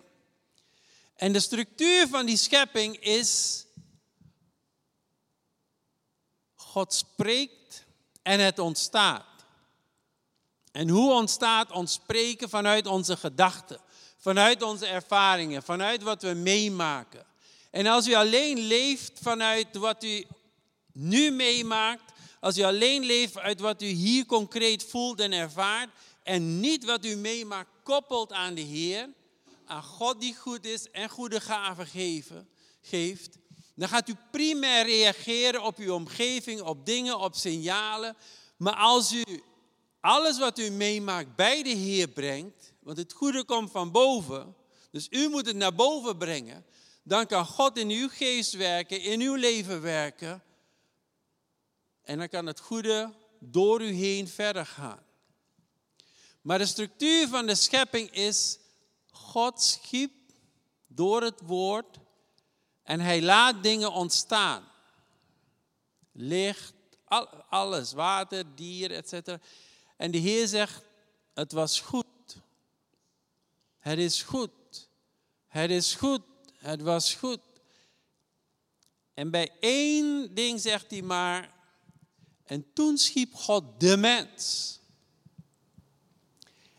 En 1.17 1.33
de 1.33 1.41
structuur 1.41 2.09
van 2.09 2.27
die 2.27 2.37
schepping 2.37 2.97
is, 2.97 3.65
God 6.55 6.95
spreekt 6.95 7.85
en 8.23 8.41
het 8.41 8.59
ontstaat. 8.59 9.27
En 10.73 10.89
hoe 10.89 11.13
ontstaat 11.13 11.71
ons 11.71 11.93
spreken 11.93 12.49
vanuit 12.49 12.87
onze 12.87 13.17
gedachten, 13.17 13.81
vanuit 14.19 14.63
onze 14.63 14.87
ervaringen, 14.87 15.63
vanuit 15.63 16.03
wat 16.03 16.23
we 16.23 16.35
meemaken. 16.35 17.27
En 17.73 17.87
als 17.87 18.09
u 18.09 18.15
alleen 18.15 18.59
leeft 18.59 19.19
vanuit 19.23 19.77
wat 19.77 20.05
u 20.05 20.25
nu 20.93 21.31
meemaakt, 21.31 22.13
als 22.41 22.59
u 22.59 22.63
alleen 22.63 23.05
leeft 23.05 23.39
uit 23.39 23.61
wat 23.61 23.83
u 23.83 23.87
hier 23.87 24.27
concreet 24.27 24.85
voelt 24.85 25.21
en 25.21 25.33
ervaart, 25.33 25.89
en 26.23 26.61
niet 26.61 26.85
wat 26.85 27.05
u 27.05 27.17
meemaakt 27.17 27.71
koppelt 27.83 28.33
aan 28.33 28.55
de 28.55 28.61
Heer, 28.61 29.09
aan 29.65 29.83
God 29.83 30.21
die 30.21 30.35
goed 30.35 30.67
is 30.67 30.91
en 30.91 31.09
goede 31.09 31.41
gaven 31.41 31.87
geven, 31.87 32.49
geeft, 32.81 33.39
dan 33.75 33.89
gaat 33.89 34.09
u 34.09 34.15
primair 34.31 34.85
reageren 34.85 35.63
op 35.63 35.79
uw 35.79 35.95
omgeving, 35.95 36.61
op 36.61 36.87
dingen, 36.87 37.19
op 37.19 37.35
signalen. 37.35 38.17
Maar 38.57 38.77
als 38.77 39.13
u 39.13 39.43
alles 40.01 40.39
wat 40.39 40.59
u 40.59 40.71
meemaakt 40.71 41.37
bij 41.37 41.63
de 41.63 41.75
Heer 41.75 42.09
brengt, 42.09 42.73
want 42.81 42.97
het 42.97 43.13
goede 43.13 43.45
komt 43.45 43.71
van 43.71 43.91
boven, 43.91 44.55
dus 44.91 45.07
u 45.11 45.29
moet 45.29 45.47
het 45.47 45.57
naar 45.57 45.75
boven 45.75 46.19
brengen, 46.19 46.65
dan 47.03 47.27
kan 47.27 47.47
God 47.47 47.79
in 47.79 47.91
uw 47.91 48.09
geest 48.09 48.53
werken, 48.53 49.01
in 49.01 49.21
uw 49.21 49.35
leven 49.35 49.81
werken. 49.81 50.43
En 52.03 52.19
dan 52.19 52.29
kan 52.29 52.47
het 52.47 52.61
goede 52.61 53.13
door 53.39 53.83
u 53.83 53.93
heen 53.93 54.29
verder 54.29 54.67
gaan. 54.67 55.03
Maar 56.41 56.59
de 56.59 56.67
structuur 56.67 57.29
van 57.29 57.47
de 57.47 57.55
schepping 57.55 58.11
is, 58.11 58.59
God 59.11 59.63
schiep 59.63 60.13
door 60.87 61.23
het 61.23 61.41
woord 61.41 61.99
en 62.83 63.01
hij 63.01 63.23
laat 63.23 63.63
dingen 63.63 63.93
ontstaan. 63.93 64.69
Licht, 66.13 66.75
alles, 67.49 67.93
water, 67.93 68.55
dieren, 68.55 68.97
etc. 68.97 69.29
En 69.97 70.11
de 70.11 70.19
Heer 70.19 70.47
zegt, 70.47 70.85
het 71.35 71.53
was 71.53 71.81
goed. 71.81 72.07
Het 73.79 73.99
is 73.99 74.23
goed. 74.23 74.89
Het 75.47 75.71
is 75.71 75.95
goed. 75.95 76.23
Het 76.63 76.83
was 76.83 77.15
goed. 77.15 77.41
En 79.15 79.31
bij 79.31 79.51
één 79.61 80.35
ding 80.35 80.61
zegt 80.61 80.91
hij 80.91 81.03
maar, 81.03 81.51
en 82.45 82.67
toen 82.75 82.99
schiep 82.99 83.35
God 83.35 83.65
de 83.79 83.97
mens. 83.97 84.71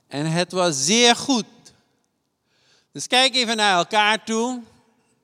En 0.08 0.26
het 0.26 0.52
was 0.52 0.86
zeer 0.86 1.16
goed. 1.16 1.46
Dus 2.92 3.08
kijk 3.08 3.36
even 3.36 3.56
naar 3.56 3.78
elkaar 3.78 4.26
toe. 4.26 4.62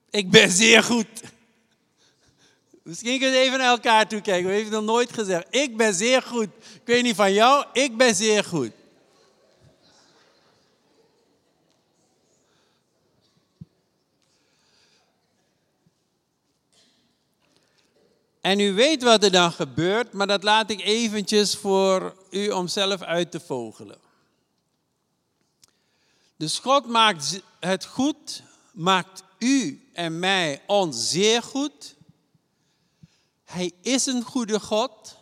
Ik 0.10 0.30
ben 0.30 0.52
zeer 0.52 0.84
goed. 0.84 1.22
Misschien 2.84 3.20
kun 3.20 3.30
je 3.30 3.38
even 3.38 3.58
naar 3.58 3.70
elkaar 3.70 4.08
toe 4.08 4.22
kijken. 4.22 4.50
We 4.50 4.56
hebben 4.56 4.74
nog 4.74 4.84
nooit 4.84 5.14
gezegd. 5.14 5.48
Ik 5.50 5.78
ben 5.78 5.94
zeer 5.94 6.22
goed. 6.22 6.50
Ik 6.74 6.82
weet 6.86 7.04
niet 7.04 7.16
van 7.16 7.34
jou, 7.34 7.66
ik 7.74 7.98
ben 7.98 8.16
zeer 8.16 8.44
goed. 8.44 8.72
En 18.50 18.60
u 18.60 18.74
weet 18.74 19.04
wat 19.04 19.24
er 19.24 19.32
dan 19.32 19.52
gebeurt, 19.52 20.14
maar 20.14 20.28
dat 20.28 20.44
laat 20.44 20.70
ik 20.70 20.82
eventjes 20.82 21.56
voor 21.56 22.16
u 22.30 22.50
om 22.50 22.68
zelf 22.68 23.02
uit 23.02 23.32
te 23.32 23.40
vogelen. 23.40 23.98
Dus 26.38 26.60
God 26.60 26.88
maakt 26.88 27.42
het 27.60 27.86
goed, 27.86 28.44
maakt 28.72 29.24
u 29.40 29.90
en 29.94 30.20
mij 30.20 30.64
ons 30.68 31.10
zeer 31.10 31.44
goed. 31.44 31.96
Hij 33.44 33.72
is 33.82 34.06
een 34.06 34.24
goede 34.24 34.60
God. 34.60 35.18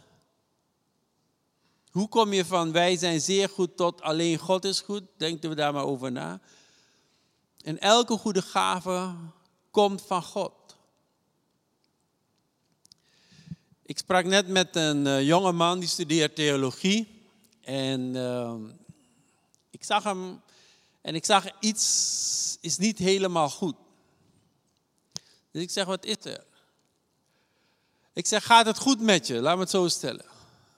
Hoe 1.92 2.10
kom 2.10 2.34
je 2.34 2.46
van 2.46 2.72
wij 2.72 2.98
zijn 2.98 3.22
zeer 3.22 3.50
goed 3.50 3.78
tot 3.78 4.02
alleen 4.02 4.38
God 4.38 4.66
is 4.66 4.80
goed? 4.80 5.04
Denken 5.18 5.50
we 5.50 5.56
daar 5.56 5.74
maar 5.74 5.86
over 5.86 6.12
na. 6.12 6.40
En 7.62 7.80
elke 7.80 8.18
goede 8.18 8.42
gave 8.42 9.16
komt 9.72 10.02
van 10.02 10.24
God. 10.24 10.57
Ik 13.88 13.98
sprak 13.98 14.26
net 14.26 14.48
met 14.48 14.76
een 14.76 15.06
uh, 15.06 15.22
jonge 15.28 15.52
man 15.52 15.80
die 15.80 15.90
studeert 15.90 16.36
theologie. 16.36 17.08
En 17.62 18.16
uh, 18.16 18.54
ik 19.70 19.84
zag 19.84 20.04
hem 20.04 20.42
en 21.02 21.16
ik 21.16 21.26
zag 21.26 21.46
iets 21.60 22.58
is 22.62 22.78
niet 22.78 22.98
helemaal 22.98 23.50
goed. 23.50 23.76
Dus 25.52 25.62
ik 25.62 25.70
zeg, 25.70 25.86
wat 25.86 26.06
is 26.06 26.16
er? 26.24 26.44
Ik 28.14 28.26
zeg, 28.26 28.46
gaat 28.46 28.66
het 28.66 28.78
goed 28.78 29.02
met 29.02 29.28
je? 29.28 29.42
Laat 29.42 29.56
me 29.56 29.62
het 29.62 29.70
zo 29.70 29.88
stellen. 29.88 30.26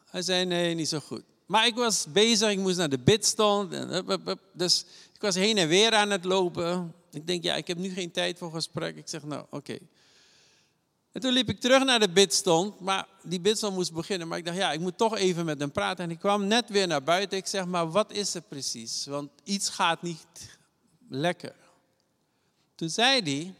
Hij 0.09 0.21
zei, 0.21 0.45
nee, 0.45 0.75
niet 0.75 0.89
zo 0.89 0.99
goed. 0.99 1.23
Maar 1.45 1.67
ik 1.67 1.75
was 1.75 2.05
bezig, 2.09 2.49
ik 2.49 2.57
moest 2.59 2.77
naar 2.77 2.89
de 2.89 2.99
bidstond. 2.99 3.71
Dus 4.53 4.85
ik 5.13 5.21
was 5.21 5.35
heen 5.35 5.57
en 5.57 5.67
weer 5.67 5.93
aan 5.93 6.09
het 6.09 6.25
lopen. 6.25 6.93
Ik 7.11 7.27
denk, 7.27 7.43
ja, 7.43 7.55
ik 7.55 7.67
heb 7.67 7.77
nu 7.77 7.89
geen 7.89 8.11
tijd 8.11 8.37
voor 8.37 8.51
gesprek. 8.51 8.95
Ik 8.95 9.07
zeg, 9.07 9.23
nou, 9.23 9.45
oké. 9.49 9.77
En 11.19 11.25
toen 11.25 11.33
liep 11.33 11.49
ik 11.49 11.59
terug 11.59 11.83
naar 11.83 11.99
de 11.99 12.09
bidstond, 12.09 12.79
maar 12.79 13.07
die 13.23 13.39
bidstond 13.39 13.75
moest 13.75 13.93
beginnen. 13.93 14.27
Maar 14.27 14.37
ik 14.37 14.45
dacht, 14.45 14.57
ja, 14.57 14.71
ik 14.71 14.79
moet 14.79 14.97
toch 14.97 15.15
even 15.15 15.45
met 15.45 15.59
hem 15.59 15.71
praten. 15.71 16.03
En 16.03 16.11
ik 16.11 16.19
kwam 16.19 16.47
net 16.47 16.69
weer 16.69 16.87
naar 16.87 17.03
buiten. 17.03 17.37
Ik 17.37 17.47
zeg, 17.47 17.65
maar 17.65 17.91
wat 17.91 18.11
is 18.11 18.33
er 18.33 18.41
precies? 18.41 19.05
Want 19.05 19.31
iets 19.43 19.69
gaat 19.69 20.01
niet 20.01 20.57
lekker. 21.09 21.55
Toen 22.75 22.89
zei 22.89 23.21
hij, 23.21 23.53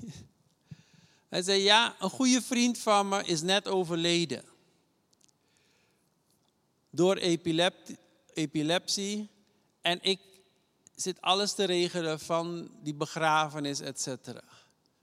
hij 1.30 1.42
zei, 1.42 1.62
ja, 1.62 1.94
een 1.98 2.10
goede 2.10 2.42
vriend 2.42 2.78
van 2.78 3.08
me 3.08 3.24
is 3.24 3.42
net 3.42 3.68
overleden. 3.68 4.44
Door 6.90 7.16
epilepsie. 8.34 9.28
En 9.80 9.98
ik 10.02 10.20
zit 10.94 11.20
alles 11.20 11.52
te 11.52 11.64
regelen 11.64 12.20
van 12.20 12.70
die 12.82 12.94
begrafenis, 12.94 13.80
et. 13.80 14.08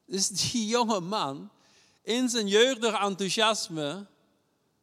Dus 0.06 0.27
die 0.27 0.65
jonge 0.65 1.00
man 1.00 1.50
in 2.08 2.30
zijn 2.30 2.48
jeugdig 2.48 3.02
enthousiasme, 3.02 4.06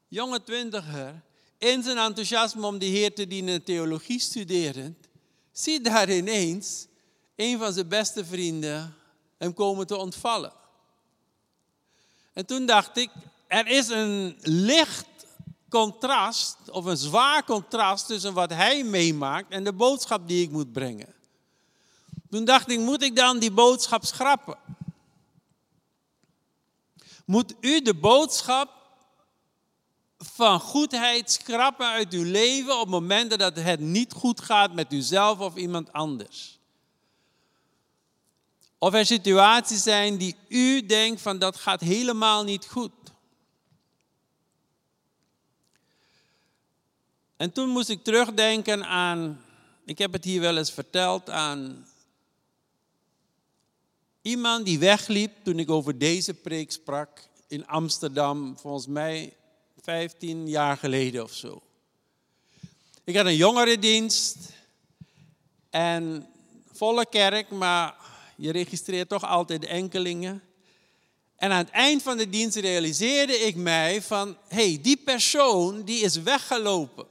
jonge 0.09 0.43
twintiger, 0.43 1.23
in 1.59 1.83
zijn 1.83 1.99
enthousiasme 1.99 2.67
om 2.67 2.79
de 2.79 2.87
Heer 2.87 3.15
te 3.15 3.27
dienen, 3.27 3.65
theologie 3.65 4.21
studerend, 4.21 5.09
ziet 5.53 5.85
daar 5.85 6.11
ineens 6.11 6.87
een 7.37 7.59
van 7.59 7.73
zijn 7.73 7.89
beste 7.89 8.25
vrienden 8.25 8.95
hem 9.39 9.55
komen 9.55 9.87
te 9.87 9.97
ontvallen. 9.97 10.53
En 12.33 12.47
toen 12.47 12.67
dacht 12.67 12.97
ik, 12.97 13.11
er 13.47 13.67
is 13.67 13.89
een 13.89 14.37
licht 14.41 15.27
contrast, 15.69 16.57
of 16.71 16.85
een 16.85 16.97
zwaar 16.97 17.45
contrast 17.45 18.07
tussen 18.07 18.35
wat 18.35 18.51
hij 18.51 18.85
meemaakt 18.85 19.53
en 19.53 19.65
de 19.65 19.73
boodschap 19.73 20.29
die 20.29 20.43
ik 20.43 20.51
moet 20.51 20.73
brengen. 20.73 21.15
Toen 22.31 22.45
dacht 22.45 22.71
ik, 22.71 22.79
moet 22.79 23.03
ik 23.03 23.17
dan 23.17 23.39
die 23.39 23.53
boodschap 23.53 24.05
schrappen? 24.05 24.57
Moet 27.25 27.55
u 27.61 27.83
de 27.83 27.95
boodschap 27.95 28.71
van 30.19 30.61
goedheid 30.61 31.31
schrappen 31.31 31.87
uit 31.87 32.13
uw 32.13 32.25
leven 32.25 32.81
op 32.81 32.89
momenten 32.89 33.39
dat 33.39 33.57
het 33.57 33.81
niet 33.81 34.13
goed 34.13 34.41
gaat 34.41 34.73
met 34.73 34.93
uzelf 34.93 35.39
of 35.39 35.57
iemand 35.57 35.93
anders? 35.93 36.59
Of 38.79 38.95
er 38.95 39.07
situaties 39.07 39.83
zijn 39.83 40.17
die 40.17 40.37
u 40.49 40.87
denkt 40.87 41.21
van 41.21 41.39
dat 41.39 41.57
gaat 41.57 41.81
helemaal 41.81 42.45
niet 42.45 42.67
goed. 42.67 42.93
En 47.37 47.53
toen 47.53 47.69
moest 47.69 47.89
ik 47.89 48.05
terugdenken 48.05 48.87
aan, 48.87 49.45
ik 49.85 49.99
heb 49.99 50.13
het 50.13 50.25
hier 50.25 50.41
wel 50.41 50.57
eens 50.57 50.73
verteld, 50.73 51.31
aan 51.31 51.87
iemand 54.25 54.65
die 54.65 54.79
wegliep 54.79 55.33
toen 55.43 55.59
ik 55.59 55.71
over 55.71 55.99
deze 55.99 56.35
preek 56.35 56.73
sprak 56.73 57.29
in 57.49 57.67
Amsterdam, 57.67 58.59
volgens 58.59 58.87
mij 58.87 59.37
15 59.81 60.49
jaar 60.49 60.77
geleden 60.77 61.23
of 61.23 61.33
zo. 61.33 61.63
Ik 63.05 63.17
had 63.17 63.27
een 63.27 63.37
jongerendienst 63.37 64.37
en 65.71 66.27
volle 66.73 67.07
kerk, 67.07 67.51
maar 67.51 67.95
je 68.37 68.53
registreert 68.53 69.09
toch 69.09 69.25
altijd 69.25 69.65
enkelingen. 69.65 70.43
En 71.37 71.51
aan 71.51 71.65
het 71.65 71.71
eind 71.71 72.03
van 72.03 72.17
de 72.17 72.29
dienst 72.29 72.57
realiseerde 72.57 73.33
ik 73.33 73.57
mij 73.57 74.03
van, 74.03 74.37
hey, 74.49 74.79
die 74.83 74.97
persoon 74.97 75.83
die 75.83 76.01
is 76.01 76.17
weggelopen. 76.17 77.07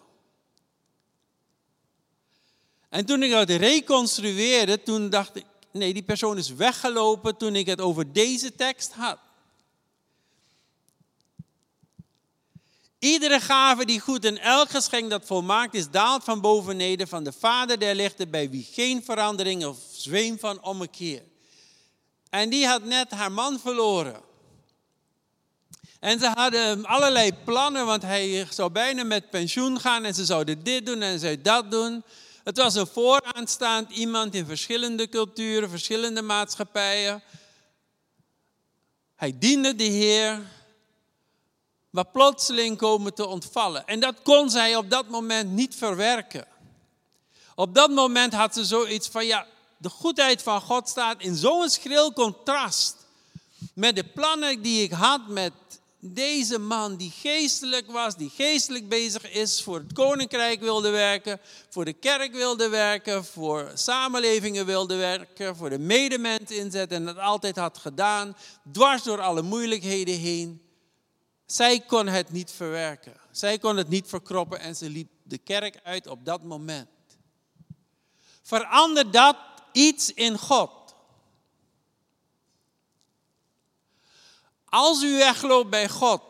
En 2.90 3.06
toen 3.06 3.24
ik 3.24 3.32
het 3.32 3.50
reconstrueerde, 3.50 4.84
toen 4.84 5.10
dacht 5.10 5.36
ik, 5.36 5.46
nee, 5.74 5.94
die 5.94 6.04
persoon 6.04 6.38
is 6.38 6.50
weggelopen 6.50 7.38
toen 7.38 7.56
ik 7.56 7.66
het 7.66 7.82
over 7.82 8.14
deze 8.14 8.56
tekst 8.56 8.92
had. 8.92 9.18
Iedere 13.00 13.40
gave 13.40 13.86
die 13.86 14.00
goed 14.00 14.26
en 14.26 14.38
elk 14.38 14.70
geschenk 14.70 15.10
dat 15.10 15.26
volmaakt 15.26 15.74
is, 15.74 15.90
daalt 15.90 16.24
van 16.24 16.42
boven 16.42 16.78
neder 16.78 17.08
van 17.08 17.24
de 17.24 17.32
Vader 17.32 17.80
der 17.80 17.96
lichten, 17.96 18.30
bij 18.30 18.50
wie 18.50 18.68
geen 18.72 19.04
verandering 19.04 19.66
of 19.66 19.78
zweem 19.92 20.40
van 20.40 20.62
ommekeer. 20.62 21.22
En 22.30 22.50
die 22.50 22.68
had 22.68 22.84
net 22.84 23.12
haar 23.12 23.32
man 23.32 23.60
verloren. 23.60 24.22
En 26.00 26.20
ze 26.20 26.28
hadden 26.28 26.86
allerlei 26.86 27.34
plannen, 27.44 27.86
want 27.86 28.02
hij 28.02 28.48
zou 28.50 28.72
bijna 28.72 29.04
met 29.04 29.30
pensioen 29.30 29.80
gaan 29.80 30.04
en 30.04 30.14
ze 30.14 30.26
zouden 30.26 30.64
dit 30.64 30.86
doen 30.86 31.02
en 31.02 31.20
ze 31.20 31.42
dat 31.42 31.72
doen. 31.72 32.04
Het 32.44 32.58
was 32.58 32.76
een 32.76 32.88
vooraanstaand 32.88 33.92
iemand 33.92 34.36
in 34.36 34.46
verschillende 34.46 35.10
culturen, 35.10 35.70
verschillende 35.70 36.22
maatschappijen. 36.22 37.24
Hij 39.16 39.36
diende 39.40 39.76
de 39.76 39.84
Heer, 39.84 40.42
maar 41.90 42.06
plotseling 42.06 42.78
komen 42.78 43.14
te 43.14 43.26
ontvallen. 43.26 43.88
En 43.88 44.00
dat 44.00 44.16
kon 44.24 44.50
zij 44.50 44.76
op 44.76 44.90
dat 44.90 45.08
moment 45.08 45.52
niet 45.52 45.76
verwerken. 45.76 46.48
Op 47.56 47.76
dat 47.76 47.90
moment 47.90 48.34
had 48.34 48.54
ze 48.54 48.66
zoiets 48.66 49.08
van, 49.08 49.26
ja, 49.26 49.48
de 49.78 49.90
goedheid 49.90 50.42
van 50.42 50.62
God 50.62 50.90
staat 50.90 51.22
in 51.22 51.36
zo'n 51.36 51.70
schril 51.70 52.14
contrast 52.14 52.96
met 53.74 53.96
de 53.96 54.04
plannen 54.04 54.62
die 54.62 54.84
ik 54.84 54.92
had 54.92 55.28
met 55.28 55.54
deze 56.06 56.60
man 56.60 56.96
die 56.96 57.12
geestelijk 57.12 57.92
was, 57.92 58.16
die 58.16 58.30
geestelijk 58.30 58.90
bezig 58.90 59.32
is, 59.32 59.62
voor 59.62 59.78
het 59.78 59.94
koninkrijk 59.94 60.60
wilde 60.60 60.90
werken, 60.90 61.40
voor 61.70 61.86
de 61.86 61.94
kerk 61.94 62.34
wilde 62.34 62.70
werken, 62.70 63.26
voor 63.26 63.72
samenlevingen 63.74 64.66
wilde 64.66 64.96
werken, 64.96 65.56
voor 65.56 65.70
de 65.70 65.80
medemens 65.80 66.52
inzetten 66.52 66.98
en 66.98 67.06
dat 67.06 67.18
altijd 67.18 67.56
had 67.56 67.78
gedaan, 67.78 68.36
dwars 68.72 69.04
door 69.04 69.22
alle 69.22 69.42
moeilijkheden 69.42 70.20
heen. 70.20 70.62
Zij 71.46 71.80
kon 71.80 72.08
het 72.08 72.32
niet 72.32 72.52
verwerken. 72.52 73.14
Zij 73.32 73.58
kon 73.58 73.78
het 73.78 73.90
niet 73.90 74.08
verkroppen 74.08 74.60
en 74.60 74.76
ze 74.76 74.90
liep 74.90 75.10
de 75.24 75.38
kerk 75.38 75.80
uit 75.84 76.08
op 76.08 76.26
dat 76.26 76.44
moment. 76.44 76.90
Verander 78.42 79.12
dat 79.12 79.36
iets 79.72 80.14
in 80.14 80.38
God. 80.38 80.72
Als 84.74 85.04
u 85.04 85.18
wegloopt 85.18 85.70
bij 85.70 85.90
God, 85.90 86.22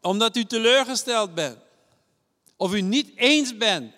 omdat 0.00 0.36
u 0.36 0.44
teleurgesteld 0.44 1.34
bent, 1.34 1.58
of 2.56 2.72
u 2.72 2.80
niet 2.80 3.16
eens 3.16 3.56
bent, 3.56 3.92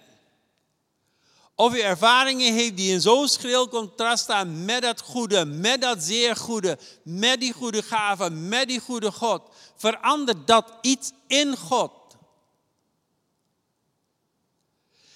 of 1.54 1.74
u 1.74 1.80
ervaringen 1.80 2.52
heeft 2.52 2.76
die 2.76 2.92
in 2.92 3.00
zo'n 3.00 3.28
schril 3.28 3.68
contrast 3.68 4.22
staan 4.22 4.64
met 4.64 4.82
dat 4.82 5.00
goede, 5.00 5.44
met 5.44 5.80
dat 5.80 6.02
zeer 6.02 6.36
goede, 6.36 6.78
met 7.02 7.40
die 7.40 7.52
goede 7.52 7.82
gaven, 7.82 8.48
met 8.48 8.68
die 8.68 8.80
goede 8.80 9.12
God, 9.12 9.42
verander 9.76 10.44
dat 10.44 10.72
iets 10.80 11.12
in 11.26 11.56
God. 11.56 11.92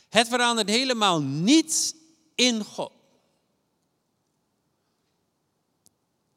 Het 0.08 0.28
verandert 0.28 0.68
helemaal 0.68 1.20
niets 1.20 1.94
in 2.34 2.64
God. 2.64 2.92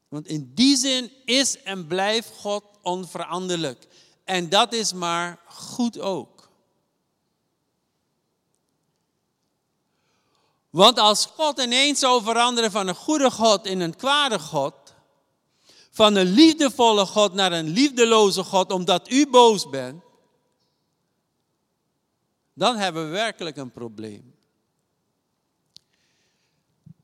Want 0.08 0.26
in 0.26 0.52
die 0.54 0.76
zin 0.76 1.12
is 1.24 1.62
en 1.62 1.86
blijft 1.86 2.30
God 2.36 2.64
onveranderlijk. 2.82 3.86
En 4.24 4.48
dat 4.48 4.72
is 4.72 4.92
maar 4.92 5.38
goed 5.46 6.00
ook. 6.00 6.38
Want 10.70 10.98
als 10.98 11.26
God 11.26 11.60
ineens 11.60 11.98
zou 11.98 12.22
veranderen 12.22 12.70
van 12.70 12.88
een 12.88 12.94
goede 12.94 13.30
God 13.30 13.66
in 13.66 13.80
een 13.80 13.96
kwade 13.96 14.38
God, 14.38 14.74
van 15.90 16.14
een 16.14 16.26
liefdevolle 16.26 17.06
God 17.06 17.32
naar 17.32 17.52
een 17.52 17.68
liefdeloze 17.68 18.44
God 18.44 18.72
omdat 18.72 19.10
u 19.10 19.26
boos 19.26 19.68
bent, 19.68 20.02
dan 22.54 22.76
hebben 22.76 23.04
we 23.04 23.10
werkelijk 23.10 23.56
een 23.56 23.70
probleem. 23.70 24.34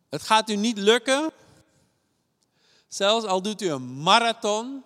Het 0.09 0.23
gaat 0.23 0.51
u 0.51 0.57
niet 0.57 0.79
lukken 0.79 1.33
Zelfs 2.95 3.27
al 3.27 3.43
doet 3.43 3.63
u 3.63 3.71
een 3.71 4.03
marathon. 4.03 4.85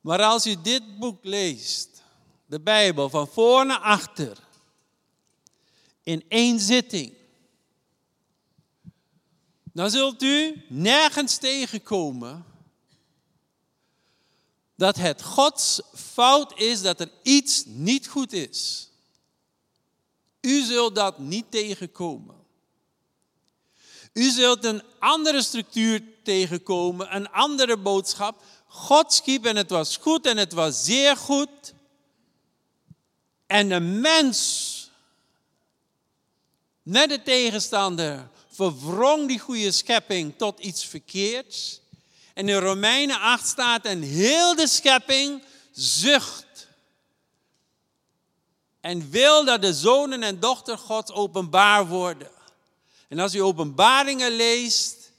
Maar 0.00 0.22
als 0.22 0.46
u 0.46 0.62
dit 0.62 0.98
boek 0.98 1.24
leest, 1.24 2.02
de 2.46 2.60
Bijbel, 2.60 3.08
van 3.08 3.28
voor 3.28 3.66
naar 3.66 3.78
achter, 3.78 4.38
in 6.02 6.24
één 6.28 6.60
zitting, 6.60 7.12
dan 9.72 9.90
zult 9.90 10.22
u 10.22 10.64
nergens 10.68 11.36
tegenkomen 11.36 12.44
dat 14.74 14.96
het 14.96 15.22
Gods 15.22 15.80
fout 15.94 16.58
is 16.58 16.82
dat 16.82 17.00
er 17.00 17.10
iets 17.22 17.64
niet 17.64 18.08
goed 18.08 18.32
is. 18.32 18.90
U 20.40 20.62
zult 20.62 20.94
dat 20.94 21.18
niet 21.18 21.50
tegenkomen. 21.50 22.41
U 24.12 24.30
zult 24.30 24.64
een 24.64 24.82
andere 24.98 25.42
structuur 25.42 26.02
tegenkomen, 26.22 27.14
een 27.14 27.30
andere 27.30 27.76
boodschap. 27.76 28.42
God 28.66 29.12
schiep 29.12 29.44
en 29.44 29.56
het 29.56 29.70
was 29.70 29.96
goed 29.96 30.26
en 30.26 30.36
het 30.36 30.52
was 30.52 30.84
zeer 30.84 31.16
goed. 31.16 31.74
En 33.46 33.68
de 33.68 33.80
mens, 33.80 34.90
net 36.82 37.08
de 37.08 37.22
tegenstander, 37.22 38.28
verwrong 38.50 39.28
die 39.28 39.38
goede 39.38 39.72
schepping 39.72 40.34
tot 40.36 40.60
iets 40.60 40.84
verkeerds. 40.84 41.80
En 42.34 42.48
in 42.48 42.58
Romeinen 42.58 43.20
8 43.20 43.46
staat, 43.46 43.84
en 43.84 44.02
heel 44.02 44.54
de 44.54 44.68
schepping 44.68 45.42
zucht. 45.72 46.68
En 48.80 49.10
wil 49.10 49.44
dat 49.44 49.62
de 49.62 49.74
zonen 49.74 50.22
en 50.22 50.40
dochter 50.40 50.78
Gods 50.78 51.12
openbaar 51.12 51.86
worden. 51.86 52.30
En 53.12 53.18
als 53.18 53.34
u 53.34 53.42
openbaringen 53.42 54.32
leest 54.32 55.12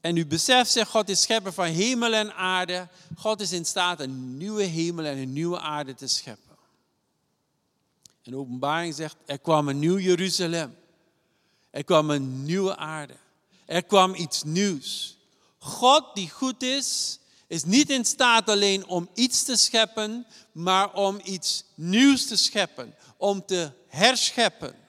en 0.00 0.16
u 0.16 0.26
beseft 0.26 0.70
zich, 0.70 0.88
God 0.88 1.08
is 1.08 1.22
schepper 1.22 1.52
van 1.52 1.66
hemel 1.66 2.12
en 2.12 2.34
aarde. 2.34 2.88
God 3.16 3.40
is 3.40 3.52
in 3.52 3.64
staat 3.64 4.00
een 4.00 4.36
nieuwe 4.36 4.62
hemel 4.62 5.04
en 5.04 5.18
een 5.18 5.32
nieuwe 5.32 5.60
aarde 5.60 5.94
te 5.94 6.06
scheppen. 6.06 6.56
En 8.22 8.30
de 8.30 8.36
openbaring 8.36 8.94
zegt, 8.94 9.16
er 9.26 9.38
kwam 9.38 9.68
een 9.68 9.78
nieuw 9.78 9.98
Jeruzalem. 9.98 10.76
Er 11.70 11.84
kwam 11.84 12.10
een 12.10 12.44
nieuwe 12.44 12.76
aarde. 12.76 13.16
Er 13.66 13.84
kwam 13.84 14.14
iets 14.14 14.42
nieuws. 14.42 15.18
God 15.58 16.14
die 16.14 16.30
goed 16.30 16.62
is, 16.62 17.18
is 17.46 17.64
niet 17.64 17.90
in 17.90 18.04
staat 18.04 18.48
alleen 18.48 18.86
om 18.86 19.08
iets 19.14 19.42
te 19.42 19.56
scheppen, 19.56 20.26
maar 20.52 20.92
om 20.92 21.20
iets 21.22 21.64
nieuws 21.74 22.26
te 22.26 22.36
scheppen, 22.36 22.94
om 23.16 23.46
te 23.46 23.70
herscheppen. 23.88 24.82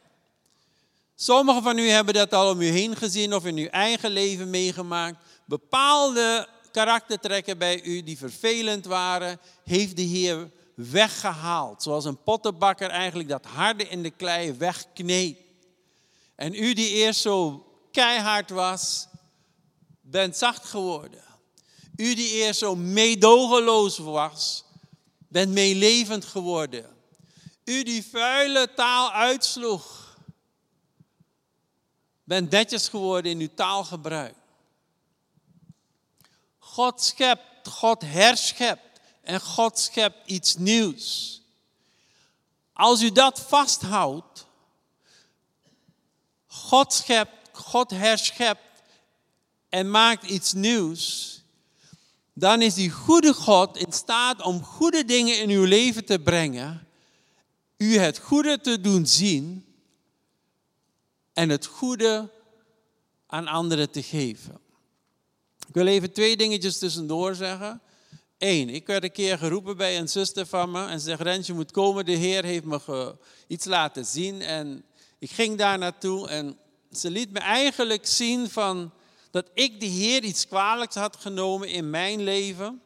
Sommigen 1.15 1.63
van 1.63 1.77
u 1.77 1.89
hebben 1.89 2.13
dat 2.13 2.33
al 2.33 2.49
om 2.49 2.61
u 2.61 2.67
heen 2.67 2.95
gezien 2.95 3.33
of 3.33 3.45
in 3.45 3.57
uw 3.57 3.67
eigen 3.67 4.11
leven 4.11 4.49
meegemaakt. 4.49 5.17
Bepaalde 5.45 6.47
karaktertrekken 6.71 7.57
bij 7.57 7.83
u 7.83 8.03
die 8.03 8.17
vervelend 8.17 8.85
waren, 8.85 9.39
heeft 9.63 9.95
de 9.95 10.01
Heer 10.01 10.51
weggehaald. 10.75 11.83
Zoals 11.83 12.05
een 12.05 12.23
pottenbakker 12.23 12.89
eigenlijk 12.89 13.29
dat 13.29 13.45
harde 13.45 13.87
in 13.87 14.03
de 14.03 14.09
klei 14.09 14.53
wegkneedt. 14.53 15.39
En 16.35 16.53
u 16.53 16.73
die 16.73 16.89
eerst 16.89 17.21
zo 17.21 17.65
keihard 17.91 18.49
was, 18.49 19.07
bent 20.01 20.37
zacht 20.37 20.65
geworden. 20.65 21.23
U 21.95 22.15
die 22.15 22.31
eerst 22.31 22.59
zo 22.59 22.75
meedogenloos 22.75 23.97
was, 23.97 24.63
bent 25.27 25.51
meelevend 25.51 26.25
geworden. 26.25 26.85
U 27.63 27.83
die 27.83 28.05
vuile 28.11 28.73
taal 28.75 29.11
uitsloeg, 29.11 30.04
bent 32.25 32.49
netjes 32.49 32.87
geworden 32.87 33.31
in 33.31 33.39
uw 33.39 33.53
taalgebruik. 33.55 34.35
God 36.59 37.01
schept, 37.01 37.67
God 37.67 38.01
herschept 38.01 38.99
en 39.21 39.41
God 39.41 39.79
schept 39.79 40.17
iets 40.25 40.55
nieuws. 40.55 41.41
Als 42.73 43.01
u 43.01 43.11
dat 43.11 43.39
vasthoudt, 43.39 44.45
God 46.47 46.93
schept, 46.93 47.49
God 47.51 47.89
herschept 47.91 48.83
en 49.69 49.91
maakt 49.91 50.23
iets 50.23 50.53
nieuws, 50.53 51.33
dan 52.33 52.61
is 52.61 52.73
die 52.73 52.91
goede 52.91 53.33
God 53.33 53.77
in 53.77 53.91
staat 53.93 54.41
om 54.41 54.63
goede 54.63 55.05
dingen 55.05 55.39
in 55.39 55.49
uw 55.49 55.63
leven 55.63 56.05
te 56.05 56.19
brengen, 56.19 56.87
u 57.77 57.97
het 57.97 58.19
goede 58.19 58.61
te 58.61 58.81
doen 58.81 59.07
zien 59.07 59.74
en 61.35 61.49
het 61.49 61.65
goede 61.65 62.29
aan 63.27 63.47
anderen 63.47 63.91
te 63.91 64.03
geven. 64.03 64.59
Ik 65.67 65.73
wil 65.73 65.87
even 65.87 66.11
twee 66.11 66.37
dingetjes 66.37 66.77
tussendoor 66.77 67.35
zeggen. 67.35 67.81
Eén, 68.37 68.69
ik 68.69 68.87
werd 68.87 69.03
een 69.03 69.11
keer 69.11 69.37
geroepen 69.37 69.77
bij 69.77 69.97
een 69.97 70.09
zuster 70.09 70.45
van 70.45 70.71
me 70.71 70.85
en 70.85 70.99
ze 70.99 71.05
zegt, 71.05 71.21
Rens, 71.21 71.47
je 71.47 71.53
moet 71.53 71.71
komen, 71.71 72.05
de 72.05 72.11
Heer 72.11 72.43
heeft 72.43 72.63
me 72.63 73.15
iets 73.47 73.65
laten 73.65 74.05
zien. 74.05 74.41
En 74.41 74.85
ik 75.19 75.31
ging 75.31 75.57
daar 75.57 75.77
naartoe 75.77 76.27
en 76.27 76.57
ze 76.91 77.09
liet 77.09 77.31
me 77.31 77.39
eigenlijk 77.39 78.05
zien 78.05 78.49
van 78.49 78.91
dat 79.31 79.49
ik 79.53 79.79
de 79.79 79.85
Heer 79.85 80.23
iets 80.23 80.47
kwalijks 80.47 80.95
had 80.95 81.15
genomen 81.15 81.69
in 81.69 81.89
mijn 81.89 82.23
leven, 82.23 82.81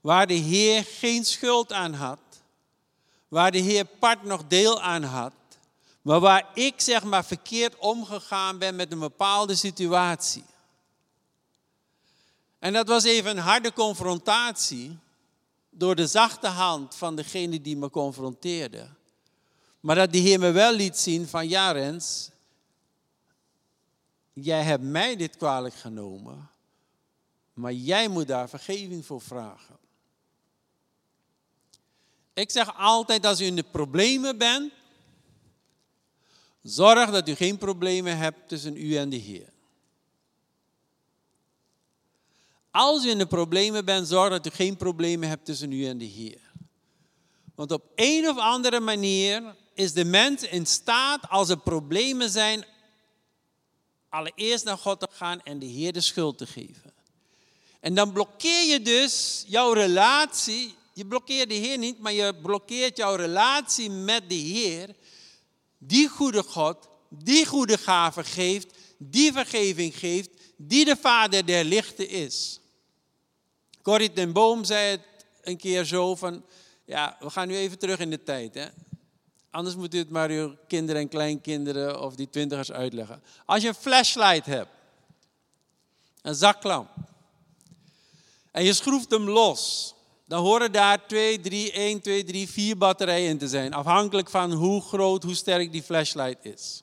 waar 0.00 0.26
de 0.26 0.34
Heer 0.34 0.84
geen 0.84 1.24
schuld 1.24 1.72
aan 1.72 1.92
had, 1.92 2.20
waar 3.28 3.50
de 3.50 3.58
Heer 3.58 3.84
part 3.84 4.22
nog 4.22 4.46
deel 4.46 4.80
aan 4.80 5.02
had, 5.02 5.32
maar 6.02 6.20
waar 6.20 6.50
ik 6.54 6.80
zeg 6.80 7.04
maar 7.04 7.24
verkeerd 7.24 7.76
omgegaan 7.76 8.58
ben 8.58 8.76
met 8.76 8.92
een 8.92 8.98
bepaalde 8.98 9.54
situatie. 9.54 10.44
En 12.58 12.72
dat 12.72 12.88
was 12.88 13.04
even 13.04 13.30
een 13.30 13.42
harde 13.42 13.72
confrontatie 13.72 14.98
door 15.70 15.94
de 15.94 16.06
zachte 16.06 16.46
hand 16.46 16.94
van 16.94 17.16
degene 17.16 17.60
die 17.60 17.76
me 17.76 17.90
confronteerde. 17.90 18.88
Maar 19.80 19.96
dat 19.96 20.12
de 20.12 20.18
Heer 20.18 20.38
me 20.38 20.50
wel 20.50 20.72
liet 20.72 20.98
zien 20.98 21.28
van 21.28 21.48
ja 21.48 21.70
Rens, 21.70 22.30
jij 24.32 24.62
hebt 24.62 24.82
mij 24.82 25.16
dit 25.16 25.36
kwalijk 25.36 25.74
genomen, 25.74 26.50
maar 27.52 27.72
jij 27.72 28.08
moet 28.08 28.26
daar 28.26 28.48
vergeving 28.48 29.06
voor 29.06 29.20
vragen. 29.20 29.78
Ik 32.34 32.50
zeg 32.50 32.76
altijd 32.76 33.26
als 33.26 33.40
u 33.40 33.44
in 33.44 33.56
de 33.56 33.64
problemen 33.70 34.38
bent, 34.38 34.72
zorg 36.62 37.10
dat 37.10 37.28
u 37.28 37.34
geen 37.34 37.58
problemen 37.58 38.16
hebt 38.16 38.48
tussen 38.48 38.76
u 38.76 38.96
en 38.96 39.08
de 39.08 39.16
Heer. 39.16 39.52
Als 42.70 43.04
u 43.04 43.10
in 43.10 43.18
de 43.18 43.26
problemen 43.26 43.84
bent, 43.84 44.08
zorg 44.08 44.30
dat 44.30 44.46
u 44.46 44.50
geen 44.50 44.76
problemen 44.76 45.28
hebt 45.28 45.44
tussen 45.44 45.72
u 45.72 45.86
en 45.86 45.98
de 45.98 46.04
Heer. 46.04 46.40
Want 47.54 47.72
op 47.72 47.84
een 47.94 48.28
of 48.28 48.38
andere 48.38 48.80
manier 48.80 49.54
is 49.74 49.92
de 49.92 50.04
mens 50.04 50.42
in 50.42 50.66
staat, 50.66 51.28
als 51.28 51.48
er 51.48 51.58
problemen 51.58 52.30
zijn, 52.30 52.64
allereerst 54.08 54.64
naar 54.64 54.78
God 54.78 55.00
te 55.00 55.08
gaan 55.10 55.40
en 55.42 55.58
de 55.58 55.66
Heer 55.66 55.92
de 55.92 56.00
schuld 56.00 56.38
te 56.38 56.46
geven. 56.46 56.92
En 57.80 57.94
dan 57.94 58.12
blokkeer 58.12 58.64
je 58.64 58.82
dus 58.82 59.44
jouw 59.46 59.72
relatie. 59.72 60.74
Je 60.92 61.06
blokkeert 61.06 61.48
de 61.48 61.54
Heer 61.54 61.78
niet, 61.78 61.98
maar 61.98 62.12
je 62.12 62.34
blokkeert 62.42 62.96
jouw 62.96 63.14
relatie 63.14 63.90
met 63.90 64.28
de 64.28 64.34
Heer. 64.34 64.94
Die 65.82 66.08
goede 66.08 66.42
God, 66.42 66.88
die 67.08 67.46
goede 67.46 67.78
gave 67.78 68.24
geeft, 68.24 68.74
die 68.98 69.32
vergeving 69.32 69.98
geeft, 69.98 70.30
die 70.56 70.84
de 70.84 70.96
Vader 70.96 71.46
der 71.46 71.64
lichten 71.64 72.08
is. 72.08 72.60
Corrie 73.82 74.12
ten 74.12 74.32
Boom 74.32 74.64
zei 74.64 74.90
het 74.90 75.00
een 75.42 75.56
keer 75.56 75.84
zo 75.84 76.14
van, 76.14 76.44
ja, 76.84 77.16
we 77.20 77.30
gaan 77.30 77.48
nu 77.48 77.56
even 77.56 77.78
terug 77.78 77.98
in 77.98 78.10
de 78.10 78.22
tijd. 78.22 78.54
Hè? 78.54 78.66
Anders 79.50 79.76
moet 79.76 79.94
u 79.94 79.98
het 79.98 80.10
maar 80.10 80.30
uw 80.30 80.56
kinderen 80.68 81.00
en 81.00 81.08
kleinkinderen 81.08 82.02
of 82.02 82.14
die 82.14 82.30
twintigers 82.30 82.72
uitleggen. 82.72 83.22
Als 83.46 83.62
je 83.62 83.68
een 83.68 83.74
flashlight 83.74 84.46
hebt, 84.46 84.70
een 86.22 86.34
zaklamp, 86.34 86.88
en 88.50 88.64
je 88.64 88.72
schroeft 88.72 89.10
hem 89.10 89.28
los, 89.28 89.94
dan 90.30 90.42
horen 90.42 90.72
daar 90.72 91.06
2, 91.06 91.40
3, 91.40 91.72
1, 91.72 92.00
2, 92.00 92.24
3, 92.24 92.48
4 92.48 92.76
batterijen 92.76 93.28
in 93.28 93.38
te 93.38 93.48
zijn. 93.48 93.72
Afhankelijk 93.72 94.30
van 94.30 94.52
hoe 94.52 94.82
groot, 94.82 95.22
hoe 95.22 95.34
sterk 95.34 95.72
die 95.72 95.82
flashlight 95.82 96.44
is. 96.44 96.82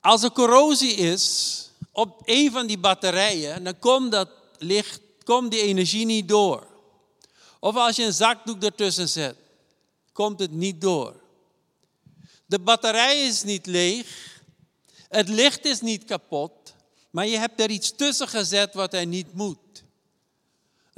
Als 0.00 0.22
er 0.22 0.32
corrosie 0.32 0.94
is 0.94 1.70
op 1.92 2.22
een 2.24 2.50
van 2.50 2.66
die 2.66 2.78
batterijen, 2.78 3.64
dan 3.64 3.78
komt 3.78 4.12
dat 4.12 4.28
licht, 4.58 5.00
komt 5.24 5.50
die 5.50 5.60
energie 5.60 6.06
niet 6.06 6.28
door. 6.28 6.66
Of 7.60 7.76
als 7.76 7.96
je 7.96 8.04
een 8.04 8.12
zakdoek 8.12 8.62
ertussen 8.62 9.08
zet, 9.08 9.36
komt 10.12 10.40
het 10.40 10.52
niet 10.52 10.80
door. 10.80 11.14
De 12.46 12.58
batterij 12.58 13.26
is 13.26 13.42
niet 13.42 13.66
leeg, 13.66 14.40
het 15.08 15.28
licht 15.28 15.64
is 15.64 15.80
niet 15.80 16.04
kapot, 16.04 16.74
maar 17.10 17.26
je 17.26 17.38
hebt 17.38 17.60
er 17.60 17.70
iets 17.70 17.92
tussen 17.96 18.28
gezet 18.28 18.74
wat 18.74 18.94
er 18.94 19.06
niet 19.06 19.34
moet. 19.34 19.67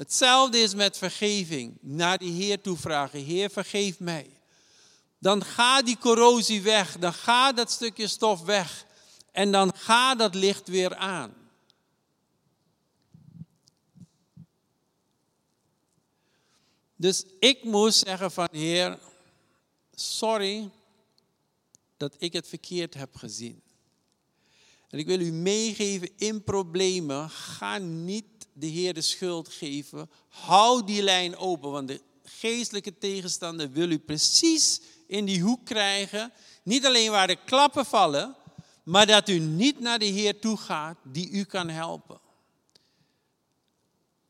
Hetzelfde 0.00 0.58
is 0.58 0.74
met 0.74 0.98
vergeving. 0.98 1.78
Naar 1.80 2.18
de 2.18 2.24
Heer 2.24 2.60
toe 2.60 2.76
vragen, 2.76 3.20
Heer 3.24 3.50
vergeef 3.50 3.98
mij. 3.98 4.30
Dan 5.18 5.44
gaat 5.44 5.86
die 5.86 5.98
corrosie 5.98 6.62
weg, 6.62 6.98
dan 6.98 7.12
gaat 7.12 7.56
dat 7.56 7.70
stukje 7.70 8.08
stof 8.08 8.40
weg 8.42 8.86
en 9.32 9.52
dan 9.52 9.76
gaat 9.76 10.18
dat 10.18 10.34
licht 10.34 10.68
weer 10.68 10.94
aan. 10.96 11.34
Dus 16.96 17.24
ik 17.38 17.64
moest 17.64 18.06
zeggen 18.06 18.30
van 18.30 18.48
Heer, 18.52 18.98
sorry 19.94 20.70
dat 21.96 22.14
ik 22.18 22.32
het 22.32 22.48
verkeerd 22.48 22.94
heb 22.94 23.16
gezien. 23.16 23.62
En 24.88 24.98
ik 24.98 25.06
wil 25.06 25.20
u 25.20 25.32
meegeven 25.32 26.10
in 26.16 26.44
problemen, 26.44 27.30
ga 27.30 27.78
niet 27.78 28.29
de 28.60 28.66
Heer 28.66 28.94
de 28.94 29.00
schuld 29.00 29.48
geven. 29.48 30.10
Hou 30.28 30.84
die 30.84 31.02
lijn 31.02 31.36
open, 31.36 31.70
want 31.70 31.88
de 31.88 32.00
geestelijke 32.24 32.98
tegenstander 32.98 33.70
wil 33.70 33.90
u 33.90 33.98
precies 33.98 34.80
in 35.06 35.24
die 35.24 35.42
hoek 35.42 35.64
krijgen. 35.64 36.32
Niet 36.62 36.86
alleen 36.86 37.10
waar 37.10 37.26
de 37.26 37.38
klappen 37.44 37.86
vallen, 37.86 38.36
maar 38.82 39.06
dat 39.06 39.28
u 39.28 39.38
niet 39.38 39.80
naar 39.80 39.98
de 39.98 40.04
Heer 40.04 40.38
toe 40.38 40.56
gaat 40.56 40.96
die 41.02 41.30
u 41.30 41.44
kan 41.44 41.68
helpen. 41.68 42.20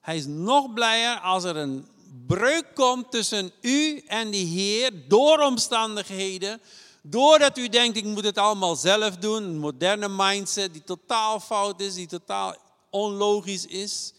Hij 0.00 0.16
is 0.16 0.26
nog 0.26 0.72
blijer 0.72 1.18
als 1.18 1.44
er 1.44 1.56
een 1.56 1.86
breuk 2.26 2.74
komt 2.74 3.10
tussen 3.10 3.52
u 3.60 3.98
en 4.06 4.30
de 4.30 4.36
Heer 4.36 5.08
door 5.08 5.38
omstandigheden. 5.38 6.60
Doordat 7.02 7.58
u 7.58 7.68
denkt, 7.68 7.96
ik 7.96 8.04
moet 8.04 8.24
het 8.24 8.38
allemaal 8.38 8.76
zelf 8.76 9.16
doen. 9.16 9.42
Een 9.42 9.58
moderne 9.58 10.08
mindset 10.08 10.72
die 10.72 10.84
totaal 10.84 11.40
fout 11.40 11.80
is, 11.80 11.94
die 11.94 12.06
totaal 12.06 12.56
onlogisch 12.90 13.66
is. 13.66 14.12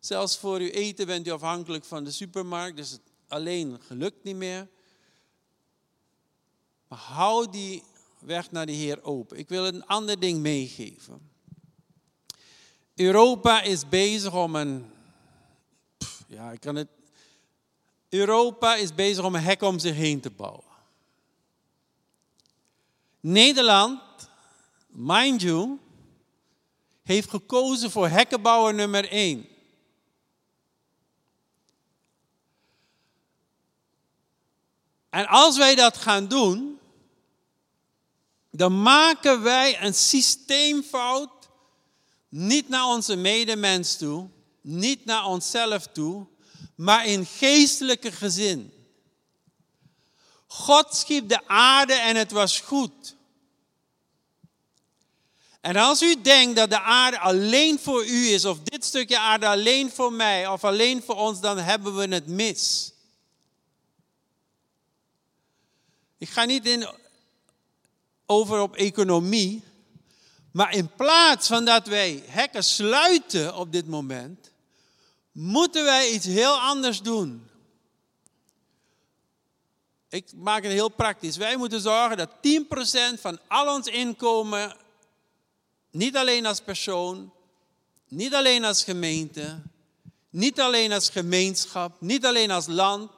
Zelfs 0.00 0.38
voor 0.38 0.58
uw 0.58 0.68
eten 0.68 1.06
bent 1.06 1.26
u 1.26 1.30
afhankelijk 1.30 1.84
van 1.84 2.04
de 2.04 2.10
supermarkt, 2.10 2.76
dus 2.76 2.90
het 2.90 3.00
alleen 3.28 3.80
gelukt 3.80 4.24
niet 4.24 4.36
meer. 4.36 4.68
Maar 6.88 6.98
hou 6.98 7.50
die 7.50 7.82
weg 8.18 8.50
naar 8.50 8.66
de 8.66 8.72
Heer 8.72 9.02
open. 9.02 9.38
Ik 9.38 9.48
wil 9.48 9.66
een 9.66 9.86
ander 9.86 10.20
ding 10.20 10.40
meegeven. 10.40 11.30
Europa 12.94 13.62
is 13.62 13.88
bezig 13.88 14.34
om 14.34 14.54
een. 14.54 14.90
Ja, 16.26 16.52
ik 16.52 16.60
kan 16.60 16.74
het 16.74 16.88
Europa 18.08 18.74
is 18.74 18.94
bezig 18.94 19.24
om 19.24 19.34
een 19.34 19.42
hek 19.42 19.62
om 19.62 19.78
zich 19.78 19.94
heen 19.94 20.20
te 20.20 20.30
bouwen. 20.30 20.64
Nederland, 23.20 24.00
mind 24.86 25.42
you, 25.42 25.78
heeft 27.02 27.30
gekozen 27.30 27.90
voor 27.90 28.08
hekkenbouwer 28.08 28.74
nummer 28.74 29.08
1. 29.08 29.46
En 35.10 35.26
als 35.26 35.56
wij 35.56 35.74
dat 35.74 35.96
gaan 35.96 36.28
doen, 36.28 36.78
dan 38.50 38.82
maken 38.82 39.42
wij 39.42 39.82
een 39.82 39.94
systeemfout 39.94 41.30
niet 42.28 42.68
naar 42.68 42.86
onze 42.86 43.16
medemens 43.16 43.96
toe, 43.96 44.28
niet 44.60 45.04
naar 45.04 45.26
onszelf 45.26 45.86
toe, 45.86 46.26
maar 46.74 47.06
in 47.06 47.26
geestelijke 47.26 48.12
gezin. 48.12 48.72
God 50.46 50.94
schiep 50.94 51.28
de 51.28 51.48
aarde 51.48 51.92
en 51.94 52.16
het 52.16 52.30
was 52.30 52.60
goed. 52.60 53.16
En 55.60 55.76
als 55.76 56.02
u 56.02 56.20
denkt 56.22 56.56
dat 56.56 56.70
de 56.70 56.80
aarde 56.80 57.18
alleen 57.18 57.78
voor 57.78 58.06
u 58.06 58.26
is, 58.26 58.44
of 58.44 58.58
dit 58.60 58.84
stukje 58.84 59.18
aarde 59.18 59.46
alleen 59.46 59.90
voor 59.90 60.12
mij, 60.12 60.46
of 60.46 60.64
alleen 60.64 61.02
voor 61.02 61.16
ons, 61.16 61.40
dan 61.40 61.58
hebben 61.58 61.96
we 61.96 62.14
het 62.14 62.26
mis. 62.26 62.92
Ik 66.18 66.28
ga 66.28 66.44
niet 66.44 66.66
in, 66.66 66.88
over 68.26 68.60
op 68.60 68.76
economie, 68.76 69.64
maar 70.52 70.72
in 70.72 70.90
plaats 70.96 71.46
van 71.46 71.64
dat 71.64 71.86
wij 71.86 72.22
hekken 72.26 72.64
sluiten 72.64 73.56
op 73.56 73.72
dit 73.72 73.86
moment, 73.86 74.50
moeten 75.32 75.84
wij 75.84 76.10
iets 76.10 76.26
heel 76.26 76.60
anders 76.60 77.02
doen. 77.02 77.48
Ik 80.08 80.32
maak 80.34 80.62
het 80.62 80.72
heel 80.72 80.88
praktisch. 80.88 81.36
Wij 81.36 81.56
moeten 81.56 81.80
zorgen 81.80 82.16
dat 82.16 82.30
10% 83.16 83.20
van 83.20 83.38
al 83.48 83.74
ons 83.74 83.86
inkomen, 83.86 84.76
niet 85.90 86.16
alleen 86.16 86.46
als 86.46 86.60
persoon, 86.60 87.32
niet 88.08 88.34
alleen 88.34 88.64
als 88.64 88.84
gemeente, 88.84 89.62
niet 90.30 90.60
alleen 90.60 90.92
als 90.92 91.08
gemeenschap, 91.08 92.00
niet 92.00 92.26
alleen 92.26 92.50
als 92.50 92.66
land, 92.66 93.10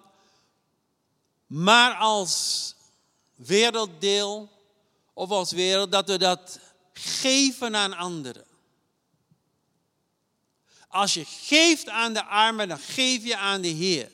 maar 1.47 1.95
als 1.95 2.75
werelddeel 3.46 4.50
of 5.12 5.31
als 5.31 5.53
wereld, 5.53 5.92
dat 5.92 6.09
we 6.09 6.18
dat 6.18 6.59
geven 6.92 7.76
aan 7.76 7.92
anderen. 7.92 8.44
Als 10.88 11.14
je 11.14 11.24
geeft 11.24 11.88
aan 11.88 12.12
de 12.12 12.24
armen, 12.24 12.68
dan 12.68 12.79
geef 12.79 13.24
je 13.24 13.37
aan 13.37 13.61
de 13.61 13.68
Heer. 13.68 14.11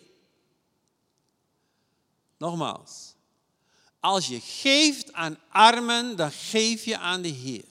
Nogmaals, 2.39 3.15
als 4.01 4.27
je 4.27 4.41
geeft 4.41 5.13
aan 5.13 5.39
armen, 5.49 6.17
dan 6.17 6.33
geef 6.33 6.85
je 6.85 6.99
aan 6.99 7.23
de 7.23 7.29
Heer. 7.29 7.65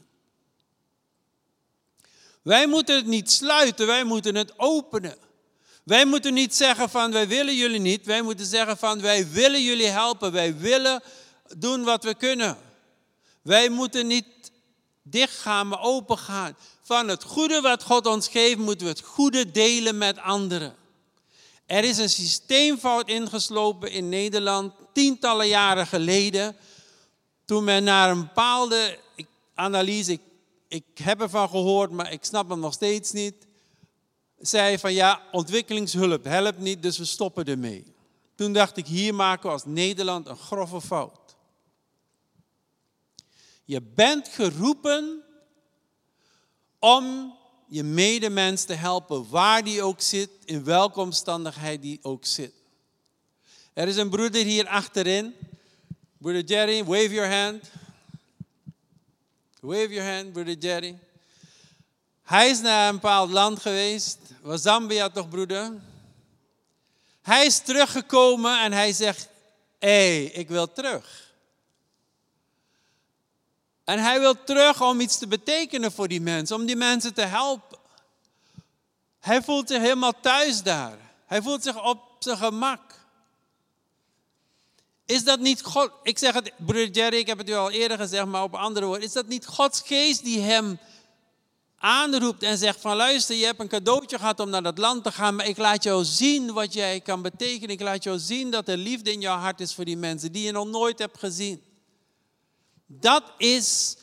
Wij 2.42 2.68
moeten 2.68 2.96
het 2.96 3.06
niet 3.06 3.32
sluiten, 3.32 3.88
wij 3.88 4.04
moeten 4.04 4.36
het 4.36 4.60
openen. 4.60 5.18
Wij 5.84 6.06
moeten 6.06 6.34
niet 6.34 6.56
zeggen 6.56 6.90
van 6.90 7.12
wij 7.12 7.28
willen 7.28 7.56
jullie 7.56 7.80
niet, 7.80 8.06
wij 8.06 8.22
moeten 8.22 8.46
zeggen 8.46 8.78
van 8.78 9.02
wij 9.02 9.30
willen 9.30 9.64
jullie 9.64 9.88
helpen, 9.88 10.32
wij 10.32 10.58
willen 10.58 11.04
doen 11.56 11.84
wat 11.84 12.04
we 12.04 12.16
kunnen. 12.16 12.58
Wij 13.42 13.70
moeten 13.70 14.08
niet 14.08 14.26
dichtgaan, 15.04 15.68
maar 15.68 15.82
open 15.82 16.18
gaan. 16.18 16.56
Van 16.82 17.08
het 17.08 17.24
goede 17.24 17.62
wat 17.62 17.84
God 17.84 18.06
ons 18.06 18.28
geeft, 18.28 18.58
moeten 18.58 18.86
we 18.86 18.92
het 18.92 19.02
goede 19.02 19.52
delen 19.52 19.98
met 19.98 20.18
anderen. 20.18 20.76
Er 21.66 21.84
is 21.84 21.98
een 21.98 22.10
systeemfout 22.10 23.08
ingeslopen 23.08 23.92
in 23.92 24.10
Nederland 24.10 24.74
tientallen 24.94 25.48
jaren 25.48 25.88
geleden. 25.88 26.56
Toen 27.46 27.64
men 27.64 27.84
naar 27.84 28.10
een 28.10 28.22
bepaalde 28.22 29.00
analyse, 29.54 30.12
ik, 30.12 30.22
ik 30.68 30.84
heb 31.04 31.22
ervan 31.22 31.50
gehoord, 31.50 31.92
maar 31.92 32.12
ik 32.12 32.24
snap 32.26 32.50
hem 32.50 32.60
nog 32.60 32.74
steeds 32.74 33.12
niet. 33.12 33.36
Zei 34.38 34.80
van 34.80 34.94
ja, 34.94 35.22
ontwikkelingshulp 35.32 36.24
helpt 36.24 36.60
niet, 36.60 36.82
dus 36.82 36.98
we 36.98 37.06
stoppen 37.06 37.46
ermee. 37.46 37.94
Toen 38.36 38.54
dacht 38.54 38.78
ik, 38.78 38.88
hier 38.88 39.16
maken 39.16 39.46
we 39.46 39.52
als 39.52 39.66
Nederland 39.66 40.28
een 40.28 40.38
grove 40.38 40.82
fout. 40.82 41.25
Je 43.66 43.82
bent 43.82 44.28
geroepen 44.28 45.24
om 46.80 47.36
je 47.68 47.84
medemens 47.84 48.64
te 48.64 48.74
helpen, 48.74 49.30
waar 49.30 49.64
die 49.64 49.82
ook 49.82 50.02
zit, 50.02 50.30
in 50.46 50.64
welke 50.64 51.00
omstandigheid 51.00 51.82
die 51.82 52.00
ook 52.02 52.26
zit. 52.26 52.54
Er 53.74 53.88
is 53.88 53.98
een 53.98 54.10
broeder 54.10 54.44
hier 54.44 54.68
achterin. 54.68 55.36
Broeder 56.18 56.44
Jerry, 56.44 56.84
wave 56.84 57.10
your 57.10 57.32
hand. 57.34 57.72
Wave 59.60 59.90
your 59.90 60.14
hand, 60.14 60.32
broeder 60.32 60.58
Jerry. 60.58 61.00
Hij 62.24 62.50
is 62.50 62.62
naar 62.62 62.88
een 62.88 62.96
bepaald 62.96 63.30
land 63.30 63.60
geweest. 63.60 64.18
Was 64.42 64.62
Zambia 64.62 65.10
toch, 65.10 65.30
broeder? 65.30 65.82
Hij 67.22 67.46
is 67.46 67.60
teruggekomen 67.60 68.64
en 68.64 68.72
hij 68.72 68.94
zegt: 68.94 69.30
Hé, 69.80 69.90
hey, 69.90 70.24
ik 70.24 70.48
wil 70.48 70.74
terug. 70.74 71.25
En 73.86 74.00
hij 74.00 74.20
wil 74.20 74.44
terug 74.44 74.82
om 74.82 75.00
iets 75.00 75.18
te 75.18 75.28
betekenen 75.28 75.92
voor 75.92 76.08
die 76.08 76.22
mensen, 76.22 76.56
om 76.56 76.66
die 76.66 76.76
mensen 76.76 77.14
te 77.14 77.22
helpen. 77.22 77.78
Hij 79.20 79.44
voelt 79.44 79.68
zich 79.68 79.82
helemaal 79.82 80.20
thuis 80.22 80.64
daar. 80.64 80.98
Hij 81.26 81.42
voelt 81.42 81.64
zich 81.64 81.84
op 81.84 82.00
zijn 82.20 82.38
gemak. 82.38 82.82
Is 85.06 85.24
dat 85.24 85.40
niet 85.40 85.62
God? 85.64 85.92
Ik 86.04 86.18
zeg 86.18 86.34
het, 86.34 86.52
broeder 86.58 86.90
Jerry, 86.90 87.18
ik 87.18 87.28
heb 87.28 87.38
het 87.38 87.50
u 87.50 87.54
al 87.54 87.72
eerder 87.72 87.98
gezegd, 87.98 88.26
maar 88.26 88.44
op 88.44 88.56
andere 88.56 88.86
woorden. 88.86 89.04
Is 89.04 89.14
dat 89.14 89.28
niet 89.28 89.46
Gods 89.46 89.82
geest 89.86 90.24
die 90.24 90.40
hem 90.40 90.80
aanroept 91.78 92.44
en 92.44 92.58
zegt 92.58 92.82
van 92.82 92.96
luister, 92.96 93.36
je 93.36 93.46
hebt 93.46 93.60
een 93.60 93.68
cadeautje 93.68 94.18
gehad 94.18 94.40
om 94.40 94.50
naar 94.50 94.64
dat 94.64 94.78
land 94.78 95.04
te 95.04 95.12
gaan, 95.12 95.36
maar 95.36 95.48
ik 95.48 95.58
laat 95.58 95.84
jou 95.84 96.04
zien 96.04 96.54
wat 96.54 96.74
jij 96.74 97.02
kan 97.02 97.22
betekenen. 97.22 97.70
Ik 97.70 97.82
laat 97.82 98.04
jou 98.04 98.20
zien 98.20 98.52
dat 98.52 98.68
er 98.68 98.78
liefde 98.78 99.12
in 99.12 99.22
jouw 99.22 99.38
hart 99.38 99.60
is 99.60 99.74
voor 99.74 99.86
die 99.86 99.98
mensen 99.98 100.32
die 100.32 100.44
je 100.44 100.52
nog 100.52 100.68
nooit 100.68 101.00
hebt 101.00 101.20
gezien. 101.20 101.75
Dat 103.00 103.24
is 103.38 103.98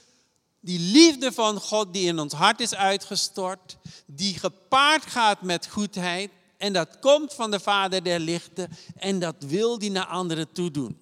die 0.60 0.78
liefde 0.78 1.32
van 1.32 1.60
God 1.60 1.92
die 1.92 2.06
in 2.06 2.18
ons 2.18 2.32
hart 2.32 2.60
is 2.60 2.74
uitgestort, 2.74 3.76
die 4.06 4.38
gepaard 4.38 5.06
gaat 5.06 5.42
met 5.42 5.66
goedheid. 5.66 6.30
En 6.56 6.72
dat 6.72 6.98
komt 7.00 7.34
van 7.34 7.50
de 7.50 7.60
Vader 7.60 8.04
der 8.04 8.20
lichten 8.20 8.70
en 8.96 9.18
dat 9.18 9.34
wil 9.38 9.78
die 9.78 9.90
naar 9.90 10.06
anderen 10.06 10.52
toe 10.52 10.70
doen. 10.70 11.00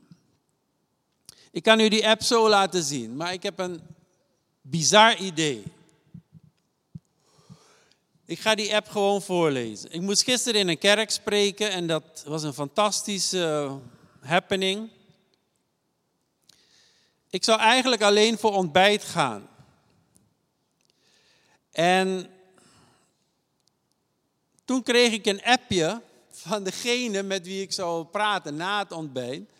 Ik 1.50 1.62
kan 1.62 1.80
u 1.80 1.88
die 1.88 2.08
app 2.08 2.22
zo 2.22 2.48
laten 2.48 2.82
zien, 2.82 3.16
maar 3.16 3.32
ik 3.32 3.42
heb 3.42 3.58
een 3.58 3.80
bizar 4.62 5.16
idee. 5.16 5.62
Ik 8.24 8.38
ga 8.38 8.54
die 8.54 8.74
app 8.74 8.88
gewoon 8.88 9.22
voorlezen. 9.22 9.92
Ik 9.92 10.00
moest 10.00 10.22
gisteren 10.22 10.60
in 10.60 10.68
een 10.68 10.78
kerk 10.78 11.10
spreken 11.10 11.70
en 11.70 11.86
dat 11.86 12.22
was 12.26 12.42
een 12.42 12.54
fantastische 12.54 13.70
happening. 14.20 14.90
Ik 17.30 17.44
zou 17.44 17.60
eigenlijk 17.60 18.02
alleen 18.02 18.38
voor 18.38 18.52
ontbijt 18.52 19.04
gaan. 19.04 19.48
En 21.72 22.30
toen 24.64 24.82
kreeg 24.82 25.12
ik 25.12 25.26
een 25.26 25.42
appje 25.42 26.02
van 26.30 26.64
degene 26.64 27.22
met 27.22 27.46
wie 27.46 27.62
ik 27.62 27.72
zou 27.72 28.04
praten 28.04 28.56
na 28.56 28.78
het 28.78 28.92
ontbijt. 28.92 29.50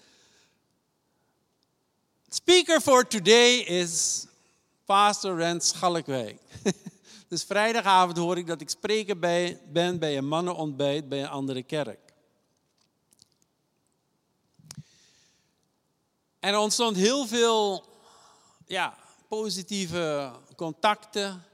Speaker 2.29 2.81
for 2.81 3.07
today 3.07 3.57
is 3.59 4.27
Pastor 4.85 5.37
Rens 5.37 5.69
Schalkwijk. 5.69 6.41
dus 7.29 7.45
vrijdagavond 7.45 8.17
hoor 8.17 8.39
ik 8.39 8.47
dat 8.47 8.61
ik 8.61 8.71
spreker 8.71 9.19
ben 9.73 9.99
bij 9.99 10.17
een 10.17 10.29
mannenontbijt 10.29 11.09
bij 11.09 11.21
een 11.23 11.29
andere 11.29 11.63
kerk. 11.63 12.10
En 16.41 16.53
er 16.53 16.59
ontstond 16.59 16.97
heel 16.97 17.27
veel 17.27 17.85
ja, 18.67 18.99
positieve 19.29 20.33
contacten. 20.57 21.45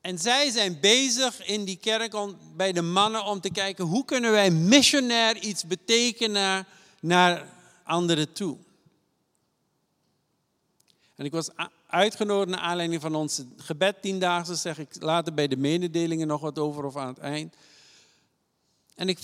En 0.00 0.18
zij 0.18 0.50
zijn 0.50 0.80
bezig 0.80 1.46
in 1.46 1.64
die 1.64 1.76
kerk 1.76 2.14
om, 2.14 2.38
bij 2.56 2.72
de 2.72 2.82
mannen 2.82 3.24
om 3.24 3.40
te 3.40 3.50
kijken 3.50 3.84
hoe 3.84 4.04
kunnen 4.04 4.30
wij 4.30 4.50
missionair 4.50 5.36
iets 5.36 5.66
betekenen 5.66 6.66
naar 7.00 7.48
anderen 7.84 8.32
toe. 8.32 8.56
En 11.14 11.24
ik 11.24 11.32
was 11.32 11.48
uitgenodigd 11.86 12.50
naar 12.50 12.60
aanleiding 12.60 13.00
van 13.00 13.14
ons 13.14 13.42
gebed 13.56 14.02
tiendaagse, 14.02 14.54
zeg 14.54 14.78
ik 14.78 14.96
later 14.98 15.34
bij 15.34 15.48
de 15.48 15.56
mededelingen 15.56 16.26
nog 16.26 16.40
wat 16.40 16.58
over 16.58 16.84
of 16.84 16.96
aan 16.96 17.08
het 17.08 17.18
eind. 17.18 17.56
En 18.94 19.08
ik 19.08 19.18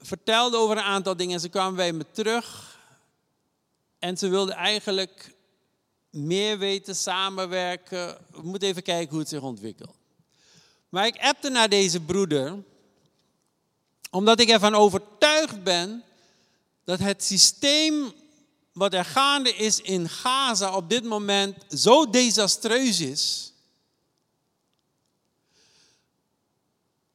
vertelde 0.00 0.56
over 0.56 0.76
een 0.76 0.82
aantal 0.82 1.16
dingen 1.16 1.34
en 1.34 1.40
ze 1.40 1.48
kwamen 1.48 1.76
bij 1.76 1.92
me 1.92 2.04
terug. 2.12 2.78
En 3.98 4.16
ze 4.16 4.28
wilden 4.28 4.54
eigenlijk 4.54 5.34
meer 6.10 6.58
weten, 6.58 6.96
samenwerken. 6.96 8.18
We 8.30 8.42
moeten 8.42 8.68
even 8.68 8.82
kijken 8.82 9.10
hoe 9.10 9.18
het 9.18 9.28
zich 9.28 9.40
ontwikkelt. 9.40 9.96
Maar 10.88 11.06
ik 11.06 11.18
appte 11.20 11.48
naar 11.48 11.68
deze 11.68 12.00
broeder, 12.00 12.62
omdat 14.10 14.40
ik 14.40 14.48
ervan 14.48 14.74
overtuigd 14.74 15.62
ben 15.62 16.02
dat 16.84 16.98
het 16.98 17.24
systeem 17.24 18.12
wat 18.72 18.94
er 18.94 19.04
gaande 19.04 19.54
is 19.54 19.80
in 19.80 20.08
Gaza 20.08 20.76
op 20.76 20.90
dit 20.90 21.04
moment 21.04 21.56
zo 21.68 22.10
desastreus 22.10 23.00
is. 23.00 23.47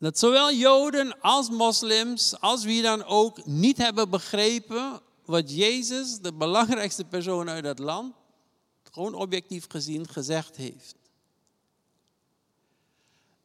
Dat 0.04 0.20
zowel 0.20 0.54
Joden 0.54 1.22
als 1.22 1.50
moslims, 1.50 2.40
als 2.40 2.64
wie 2.64 2.82
dan 2.82 3.04
ook, 3.04 3.46
niet 3.46 3.78
hebben 3.78 4.10
begrepen 4.10 5.02
wat 5.26 5.56
Jezus, 5.56 6.20
de 6.20 6.34
belangrijkste 6.34 7.04
persoon 7.06 7.50
uit 7.50 7.64
dat 7.64 7.80
land, 7.80 8.16
gewoon 8.92 9.14
objectief 9.14 9.66
gezien 9.70 10.08
gezegd 10.08 10.56
heeft. 10.56 10.96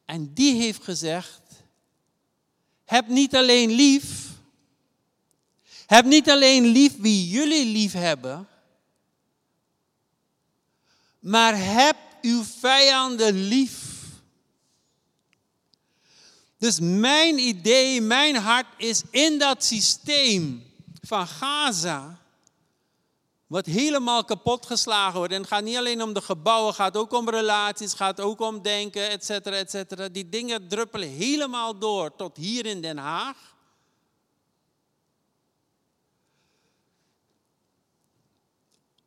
En 0.05 0.33
die 0.33 0.61
heeft 0.61 0.83
gezegd, 0.83 1.41
heb 2.85 3.07
niet 3.07 3.35
alleen 3.35 3.71
lief, 3.71 4.29
heb 5.85 6.05
niet 6.05 6.29
alleen 6.29 6.65
lief 6.65 6.97
wie 6.97 7.27
jullie 7.27 7.65
lief 7.65 7.93
hebben, 7.93 8.47
maar 11.19 11.57
heb 11.57 11.97
uw 12.21 12.43
vijanden 12.43 13.33
lief. 13.33 13.88
Dus 16.59 16.79
mijn 16.79 17.37
idee, 17.37 18.01
mijn 18.01 18.35
hart 18.35 18.67
is 18.77 19.01
in 19.09 19.39
dat 19.39 19.63
systeem 19.63 20.63
van 21.01 21.27
Gaza, 21.27 22.19
wat 23.47 23.65
helemaal 23.65 24.23
kapot 24.23 24.65
geslagen 24.65 25.17
wordt. 25.17 25.33
En 25.33 25.39
het 25.39 25.49
gaat 25.49 25.63
niet 25.63 25.77
alleen 25.77 26.01
om 26.01 26.13
de 26.13 26.21
gebouwen, 26.21 26.67
het 26.67 26.75
gaat 26.75 26.97
ook 26.97 27.11
om 27.11 27.29
relaties, 27.29 27.89
het 27.89 27.97
gaat 27.97 28.19
ook 28.19 28.39
om 28.39 28.61
denken, 28.61 29.09
et 29.09 29.25
cetera, 29.25 29.55
et 29.55 29.69
cetera. 29.69 30.09
Die 30.09 30.29
dingen 30.29 30.67
druppelen 30.67 31.09
helemaal 31.09 31.77
door 31.77 32.15
tot 32.15 32.37
hier 32.37 32.65
in 32.65 32.81
Den 32.81 32.97
Haag. 32.97 33.37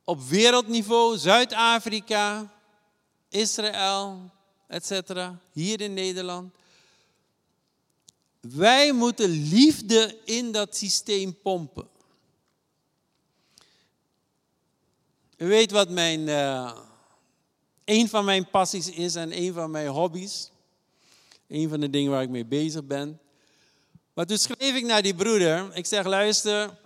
Op 0.05 0.23
wereldniveau, 0.23 1.19
Zuid-Afrika, 1.19 2.53
Israël, 3.29 4.31
et 4.67 4.87
cetera, 4.87 5.39
hier 5.53 5.81
in 5.81 5.95
Nederland. 5.95 6.55
Wij 8.51 8.93
moeten 8.93 9.31
liefde 9.31 10.19
in 10.25 10.53
dat 10.53 10.77
systeem 10.77 11.41
pompen. 11.43 11.89
U 15.37 15.47
weet 15.47 15.71
wat 15.71 15.89
mijn, 15.91 16.21
uh, 16.21 16.79
een 17.85 18.09
van 18.09 18.25
mijn 18.25 18.51
passies 18.51 18.91
is 18.91 19.15
en 19.15 19.39
een 19.39 19.53
van 19.53 19.71
mijn 19.71 19.89
hobby's. 19.89 20.51
Een 21.49 21.69
van 21.69 21.81
de 21.81 21.91
dingen 21.91 22.11
waar 22.11 22.23
ik 22.23 22.29
mee 22.29 22.47
bezig 22.47 22.85
ben. 22.85 23.21
Maar 24.13 24.27
toen 24.27 24.39
schreef 24.39 24.75
ik 24.75 24.85
naar 24.85 25.03
die 25.03 25.15
broeder. 25.15 25.77
Ik 25.77 25.87
zeg, 25.87 26.07
luister. 26.07 26.79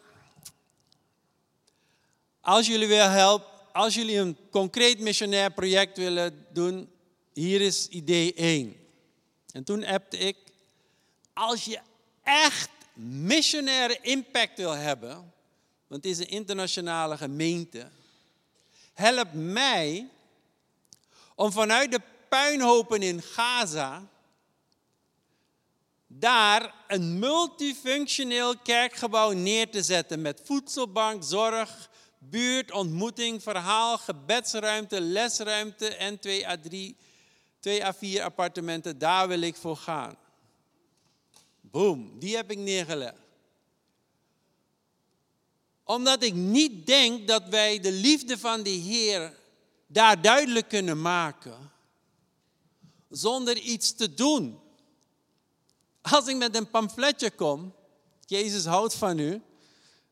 Als 2.41 2.67
jullie 2.67 2.89
willen 2.89 3.11
helpen, 3.11 3.49
als 3.73 3.95
jullie 3.95 4.19
een 4.19 4.37
concreet 4.51 5.01
missionair 5.01 5.53
project 5.53 5.97
willen 5.97 6.47
doen, 6.53 6.89
hier 7.33 7.61
is 7.61 7.89
idee 7.89 8.35
1. 8.35 8.77
En 9.53 9.65
toen 9.65 9.85
appte 9.85 10.19
ik, 10.19 10.37
als 11.37 11.65
je 11.65 11.81
echt 12.23 12.71
missionaire 12.95 13.99
impact 14.01 14.59
wil 14.59 14.73
hebben, 14.73 15.33
want 15.87 16.05
het 16.05 16.05
is 16.05 16.19
een 16.19 16.29
internationale 16.29 17.17
gemeente, 17.17 17.91
help 18.93 19.29
mij 19.33 20.09
om 21.35 21.53
vanuit 21.53 21.91
de 21.93 22.01
puinhopen 22.29 23.03
in 23.03 23.23
Gaza 23.23 24.03
daar 26.07 26.75
een 26.89 27.19
multifunctioneel 27.19 28.59
kerkgebouw 28.59 29.31
neer 29.31 29.71
te 29.71 29.83
zetten 29.83 30.23
met 30.23 30.41
voedselbank, 30.45 31.25
zorg, 31.25 31.91
buurt, 32.19 32.71
ontmoeting, 32.73 33.43
verhaal, 33.43 33.99
gebedsruimte, 33.99 35.01
lesruimte 35.01 35.97
en 35.97 36.19
2 36.19 36.49
à 36.49 36.57
3, 36.63 36.97
2 37.61 37.85
à 37.85 37.95
4 37.95 38.23
appartementen. 38.23 38.99
Daar 38.99 39.29
wil 39.29 39.41
ik 39.41 39.57
voor 39.57 39.77
gaan. 39.77 40.17
Boom, 41.77 42.19
die 42.19 42.37
heb 42.37 42.51
ik 42.51 42.59
neergelegd. 42.59 43.21
Omdat 45.85 46.23
ik 46.23 46.35
niet 46.35 46.87
denk 46.87 47.29
dat 47.29 47.49
wij 47.49 47.81
de 47.81 47.93
liefde 47.93 48.39
van 48.39 48.63
de 48.63 48.71
Heer 48.71 49.39
daar 49.87 50.23
duidelijk 50.23 50.69
kunnen 50.69 51.01
maken. 51.01 51.71
Zonder 53.09 53.59
iets 53.59 53.95
te 53.95 54.15
doen. 54.15 54.59
Als 56.01 56.27
ik 56.27 56.37
met 56.37 56.57
een 56.57 56.71
pamfletje 56.71 57.31
kom, 57.31 57.75
Jezus 58.27 58.65
houdt 58.65 58.95
van 58.95 59.19
u. 59.19 59.43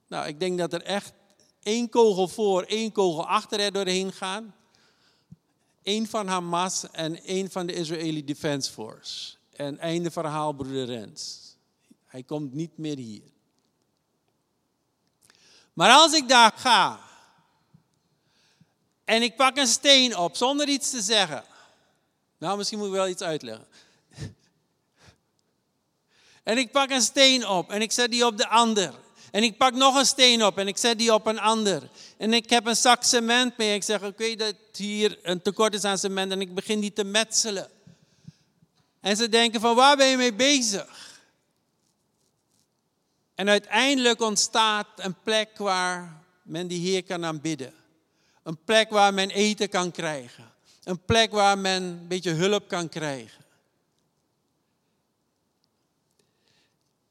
Nou, 0.09 0.27
ik 0.27 0.41
denk 0.41 0.59
dat 0.59 0.73
er 0.73 0.83
echt 0.83 1.13
één 1.63 1.89
kogel 1.89 2.29
voor, 2.29 2.63
één 2.63 2.93
kogel 2.93 3.27
achter 3.27 3.61
er 3.61 3.73
doorheen 3.73 4.13
gaan. 4.13 4.55
Eén 5.83 6.07
van 6.07 6.27
Hamas 6.27 6.91
en 6.91 7.23
één 7.23 7.51
van 7.51 7.67
de 7.67 7.73
Israëli 7.73 8.25
Defense 8.25 8.73
Force. 8.73 9.37
En 9.53 9.79
einde 9.79 10.11
verhaal, 10.11 10.53
broeder 10.53 10.85
Rens. 10.85 11.44
Hij 12.15 12.23
komt 12.23 12.53
niet 12.53 12.79
meer 12.79 12.97
hier. 12.97 13.23
Maar 15.73 15.91
als 15.91 16.13
ik 16.13 16.29
daar 16.29 16.53
ga 16.57 17.01
en 19.05 19.23
ik 19.23 19.37
pak 19.37 19.57
een 19.57 19.67
steen 19.67 20.17
op 20.17 20.37
zonder 20.37 20.69
iets 20.69 20.91
te 20.91 21.01
zeggen. 21.01 21.45
Nou, 22.39 22.57
misschien 22.57 22.79
moet 22.79 22.87
ik 22.87 22.93
wel 22.93 23.09
iets 23.09 23.23
uitleggen. 23.23 23.67
En 26.43 26.59
ik 26.59 26.73
pak 26.73 26.91
een 26.91 27.03
steen 27.03 27.47
op 27.47 27.71
en 27.71 27.83
ik 27.83 27.93
zet 27.93 28.11
die 28.11 28.27
op 28.27 28.37
de 28.37 28.49
ander. 28.49 28.95
En 29.31 29.43
ik 29.43 29.57
pak 29.57 29.75
nog 29.75 29.97
een 29.97 30.07
steen 30.07 30.45
op 30.45 30.59
en 30.59 30.69
ik 30.69 30.77
zet 30.77 30.99
die 30.99 31.15
op 31.15 31.27
een 31.27 31.41
ander. 31.41 31.89
En 32.17 32.33
ik 32.33 32.51
heb 32.51 32.67
een 32.67 32.77
zak 32.77 33.03
cement 33.03 33.57
mee. 33.57 33.75
Ik 33.75 33.83
zeg, 33.83 33.97
oké, 33.97 34.07
okay, 34.07 34.37
dat 34.37 34.55
hier 34.73 35.19
een 35.23 35.43
tekort 35.43 35.75
is 35.75 35.85
aan 35.85 35.99
cement. 35.99 36.33
En 36.33 36.41
ik 36.41 36.55
begin 36.55 36.81
die 36.81 36.93
te 36.93 37.05
metselen. 37.05 37.71
En 39.01 39.17
ze 39.17 39.29
denken 39.29 39.61
van, 39.61 39.75
waar 39.75 39.97
ben 39.97 40.07
je 40.07 40.17
mee 40.17 40.35
bezig? 40.35 41.13
En 43.35 43.49
uiteindelijk 43.49 44.21
ontstaat 44.21 44.89
een 44.97 45.21
plek 45.23 45.59
waar 45.59 46.23
men 46.43 46.67
die 46.67 46.81
Heer 46.81 47.05
kan 47.05 47.25
aanbidden. 47.25 47.75
Een 48.43 48.65
plek 48.65 48.91
waar 48.91 49.15
men 49.15 49.31
eten 49.31 49.69
kan 49.69 49.91
krijgen. 49.91 50.53
Een 50.83 51.05
plek 51.05 51.31
waar 51.31 51.59
men 51.59 51.83
een 51.83 52.09
beetje 52.09 52.31
hulp 52.31 52.69
kan 52.69 52.89
krijgen. 52.89 53.45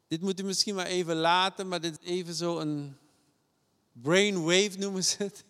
Dit 0.08 0.22
moet 0.22 0.40
u 0.40 0.44
misschien 0.44 0.76
maar 0.76 0.86
even 0.86 1.16
laten, 1.16 1.68
maar 1.68 1.82
dit 1.82 1.98
is 2.02 2.08
even 2.08 2.34
zo 2.34 2.60
een 2.60 2.98
brainwave 3.92 4.78
noemen 4.78 5.04
ze 5.04 5.24
het. 5.24 5.44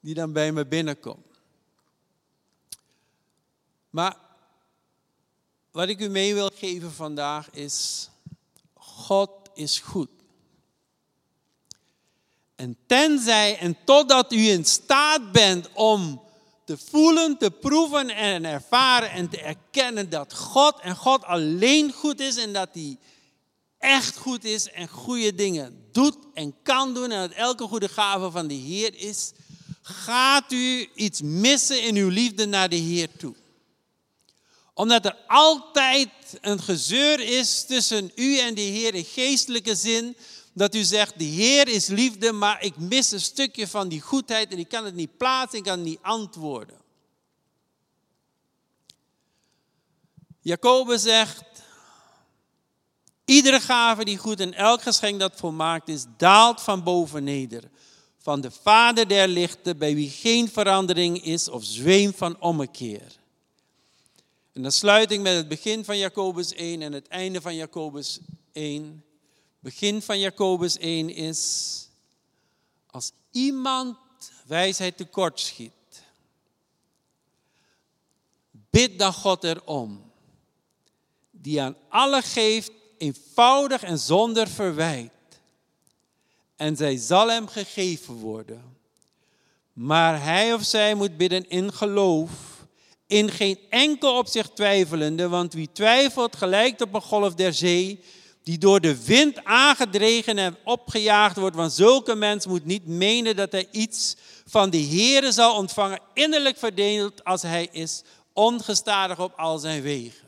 Die 0.00 0.14
dan 0.14 0.32
bij 0.32 0.52
me 0.52 0.66
binnenkomt. 0.66 1.26
Maar 3.90 4.16
wat 5.70 5.88
ik 5.88 6.00
u 6.00 6.08
mee 6.08 6.34
wil 6.34 6.50
geven 6.54 6.92
vandaag 6.92 7.50
is 7.50 8.08
God 8.96 9.30
is 9.54 9.78
goed. 9.78 10.08
En 12.54 12.76
tenzij 12.86 13.58
en 13.58 13.76
totdat 13.84 14.32
u 14.32 14.48
in 14.48 14.64
staat 14.64 15.32
bent 15.32 15.68
om 15.72 16.22
te 16.64 16.78
voelen, 16.78 17.38
te 17.38 17.50
proeven 17.50 18.10
en 18.10 18.44
ervaren 18.44 19.10
en 19.10 19.28
te 19.28 19.40
erkennen 19.40 20.10
dat 20.10 20.34
God 20.34 20.80
en 20.80 20.96
God 20.96 21.24
alleen 21.24 21.92
goed 21.92 22.20
is 22.20 22.36
en 22.36 22.52
dat 22.52 22.68
hij 22.72 22.98
echt 23.78 24.16
goed 24.16 24.44
is 24.44 24.70
en 24.70 24.88
goede 24.88 25.34
dingen 25.34 25.86
doet 25.92 26.16
en 26.34 26.54
kan 26.62 26.94
doen 26.94 27.10
en 27.10 27.28
dat 27.28 27.36
elke 27.36 27.64
goede 27.64 27.88
gave 27.88 28.30
van 28.30 28.46
de 28.46 28.54
Heer 28.54 28.94
is, 28.94 29.32
gaat 29.82 30.52
u 30.52 30.88
iets 30.94 31.20
missen 31.22 31.82
in 31.82 31.96
uw 31.96 32.08
liefde 32.08 32.46
naar 32.46 32.68
de 32.68 32.76
Heer 32.76 33.08
toe 33.16 33.34
omdat 34.76 35.04
er 35.04 35.16
altijd 35.26 36.08
een 36.40 36.60
gezeur 36.60 37.20
is 37.20 37.64
tussen 37.64 38.10
u 38.14 38.38
en 38.38 38.54
de 38.54 38.60
Heer 38.60 38.94
in 38.94 39.04
geestelijke 39.04 39.74
zin. 39.74 40.16
Dat 40.52 40.74
u 40.74 40.82
zegt, 40.82 41.18
de 41.18 41.24
Heer 41.24 41.68
is 41.68 41.86
liefde, 41.86 42.32
maar 42.32 42.62
ik 42.62 42.76
mis 42.76 43.10
een 43.10 43.20
stukje 43.20 43.68
van 43.68 43.88
die 43.88 44.00
goedheid 44.00 44.52
en 44.52 44.58
ik 44.58 44.68
kan 44.68 44.84
het 44.84 44.94
niet 44.94 45.16
plaatsen, 45.16 45.58
ik 45.58 45.64
kan 45.64 45.78
het 45.78 45.86
niet 45.86 45.98
antwoorden. 46.02 46.76
Jacobus 50.40 51.02
zegt, 51.02 51.44
iedere 53.24 53.60
gave 53.60 54.04
die 54.04 54.18
goed 54.18 54.40
en 54.40 54.54
elk 54.54 54.82
geschenk 54.82 55.20
dat 55.20 55.36
volmaakt 55.36 55.88
is, 55.88 56.04
daalt 56.16 56.60
van 56.60 56.82
boven 56.82 57.24
neder. 57.24 57.62
Van 58.18 58.40
de 58.40 58.50
Vader 58.50 59.08
der 59.08 59.28
lichten, 59.28 59.78
bij 59.78 59.94
wie 59.94 60.10
geen 60.10 60.48
verandering 60.48 61.24
is 61.24 61.48
of 61.48 61.64
zweem 61.64 62.14
van 62.14 62.40
ommekeer. 62.40 63.24
En 64.56 64.62
dan 64.62 64.72
sluit 64.72 65.10
ik 65.10 65.20
met 65.20 65.36
het 65.36 65.48
begin 65.48 65.84
van 65.84 65.98
Jacobus 65.98 66.52
1 66.52 66.82
en 66.82 66.92
het 66.92 67.08
einde 67.08 67.40
van 67.40 67.54
Jacobus 67.54 68.20
1. 68.52 69.04
Begin 69.60 70.02
van 70.02 70.18
Jacobus 70.18 70.78
1 70.78 71.10
is, 71.10 71.88
als 72.86 73.12
iemand 73.30 73.96
wijsheid 74.46 74.96
tekort 74.96 75.40
schiet, 75.40 76.02
bid 78.50 78.98
dan 78.98 79.12
God 79.12 79.44
erom, 79.44 80.12
die 81.30 81.62
aan 81.62 81.76
alle 81.88 82.22
geeft 82.22 82.70
eenvoudig 82.98 83.82
en 83.82 83.98
zonder 83.98 84.48
verwijt. 84.48 85.12
en 86.56 86.76
zij 86.76 86.96
zal 86.96 87.28
hem 87.28 87.46
gegeven 87.46 88.14
worden. 88.14 88.76
Maar 89.72 90.22
hij 90.22 90.54
of 90.54 90.64
zij 90.64 90.94
moet 90.94 91.16
bidden 91.16 91.48
in 91.48 91.72
geloof, 91.72 92.55
in 93.06 93.30
geen 93.30 93.58
enkel 93.70 94.16
opzicht 94.16 94.56
twijfelende, 94.56 95.28
want 95.28 95.52
wie 95.52 95.68
twijfelt 95.72 96.36
gelijkt 96.36 96.80
op 96.80 96.94
een 96.94 97.02
golf 97.02 97.34
der 97.34 97.52
zee, 97.54 98.00
die 98.42 98.58
door 98.58 98.80
de 98.80 99.04
wind 99.04 99.44
aangedreven 99.44 100.38
en 100.38 100.56
opgejaagd 100.64 101.36
wordt. 101.36 101.56
Want 101.56 101.72
zulke 101.72 102.14
mens 102.14 102.46
moet 102.46 102.64
niet 102.64 102.86
menen 102.86 103.36
dat 103.36 103.52
hij 103.52 103.68
iets 103.70 104.16
van 104.46 104.70
de 104.70 104.82
Heere 104.82 105.32
zal 105.32 105.56
ontvangen, 105.56 106.00
innerlijk 106.14 106.58
verdeeld 106.58 107.24
als 107.24 107.42
hij 107.42 107.68
is, 107.72 108.02
ongestadig 108.32 109.20
op 109.20 109.32
al 109.36 109.58
zijn 109.58 109.82
wegen. 109.82 110.26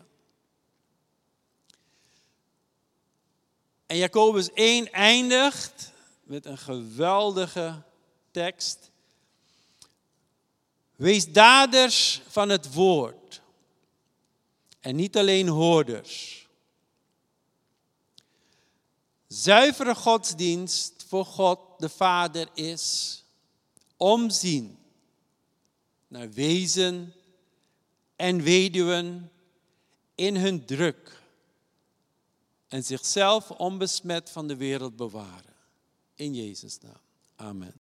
En 3.87 3.97
Jacobus 3.97 4.53
1 4.53 4.93
eindigt 4.93 5.93
met 6.23 6.47
een 6.47 6.59
geweldige 6.59 7.83
tekst. 8.31 8.91
Wees 10.99 11.33
daders 11.33 12.23
van 12.29 12.49
het 12.49 12.73
woord 12.75 13.41
en 14.81 14.97
niet 14.97 15.17
alleen 15.17 15.49
hoorders. 15.49 16.47
Zuivere 19.27 19.95
godsdienst 19.95 21.05
voor 21.07 21.25
God 21.25 21.61
de 21.79 21.89
Vader 21.89 22.49
is 22.55 23.25
omzien 23.97 24.79
naar 26.09 26.31
wezen 26.31 27.15
en 28.17 28.43
weduwen 28.43 29.33
in 30.15 30.37
hun 30.37 30.65
druk 30.65 31.23
en 32.69 32.85
zichzelf 32.85 33.51
onbesmet 33.51 34.31
van 34.31 34.47
de 34.47 34.57
wereld 34.57 34.97
bewaren. 34.97 35.55
In 36.15 36.35
Jezus' 36.35 36.79
naam. 36.81 37.01
Amen. 37.37 37.81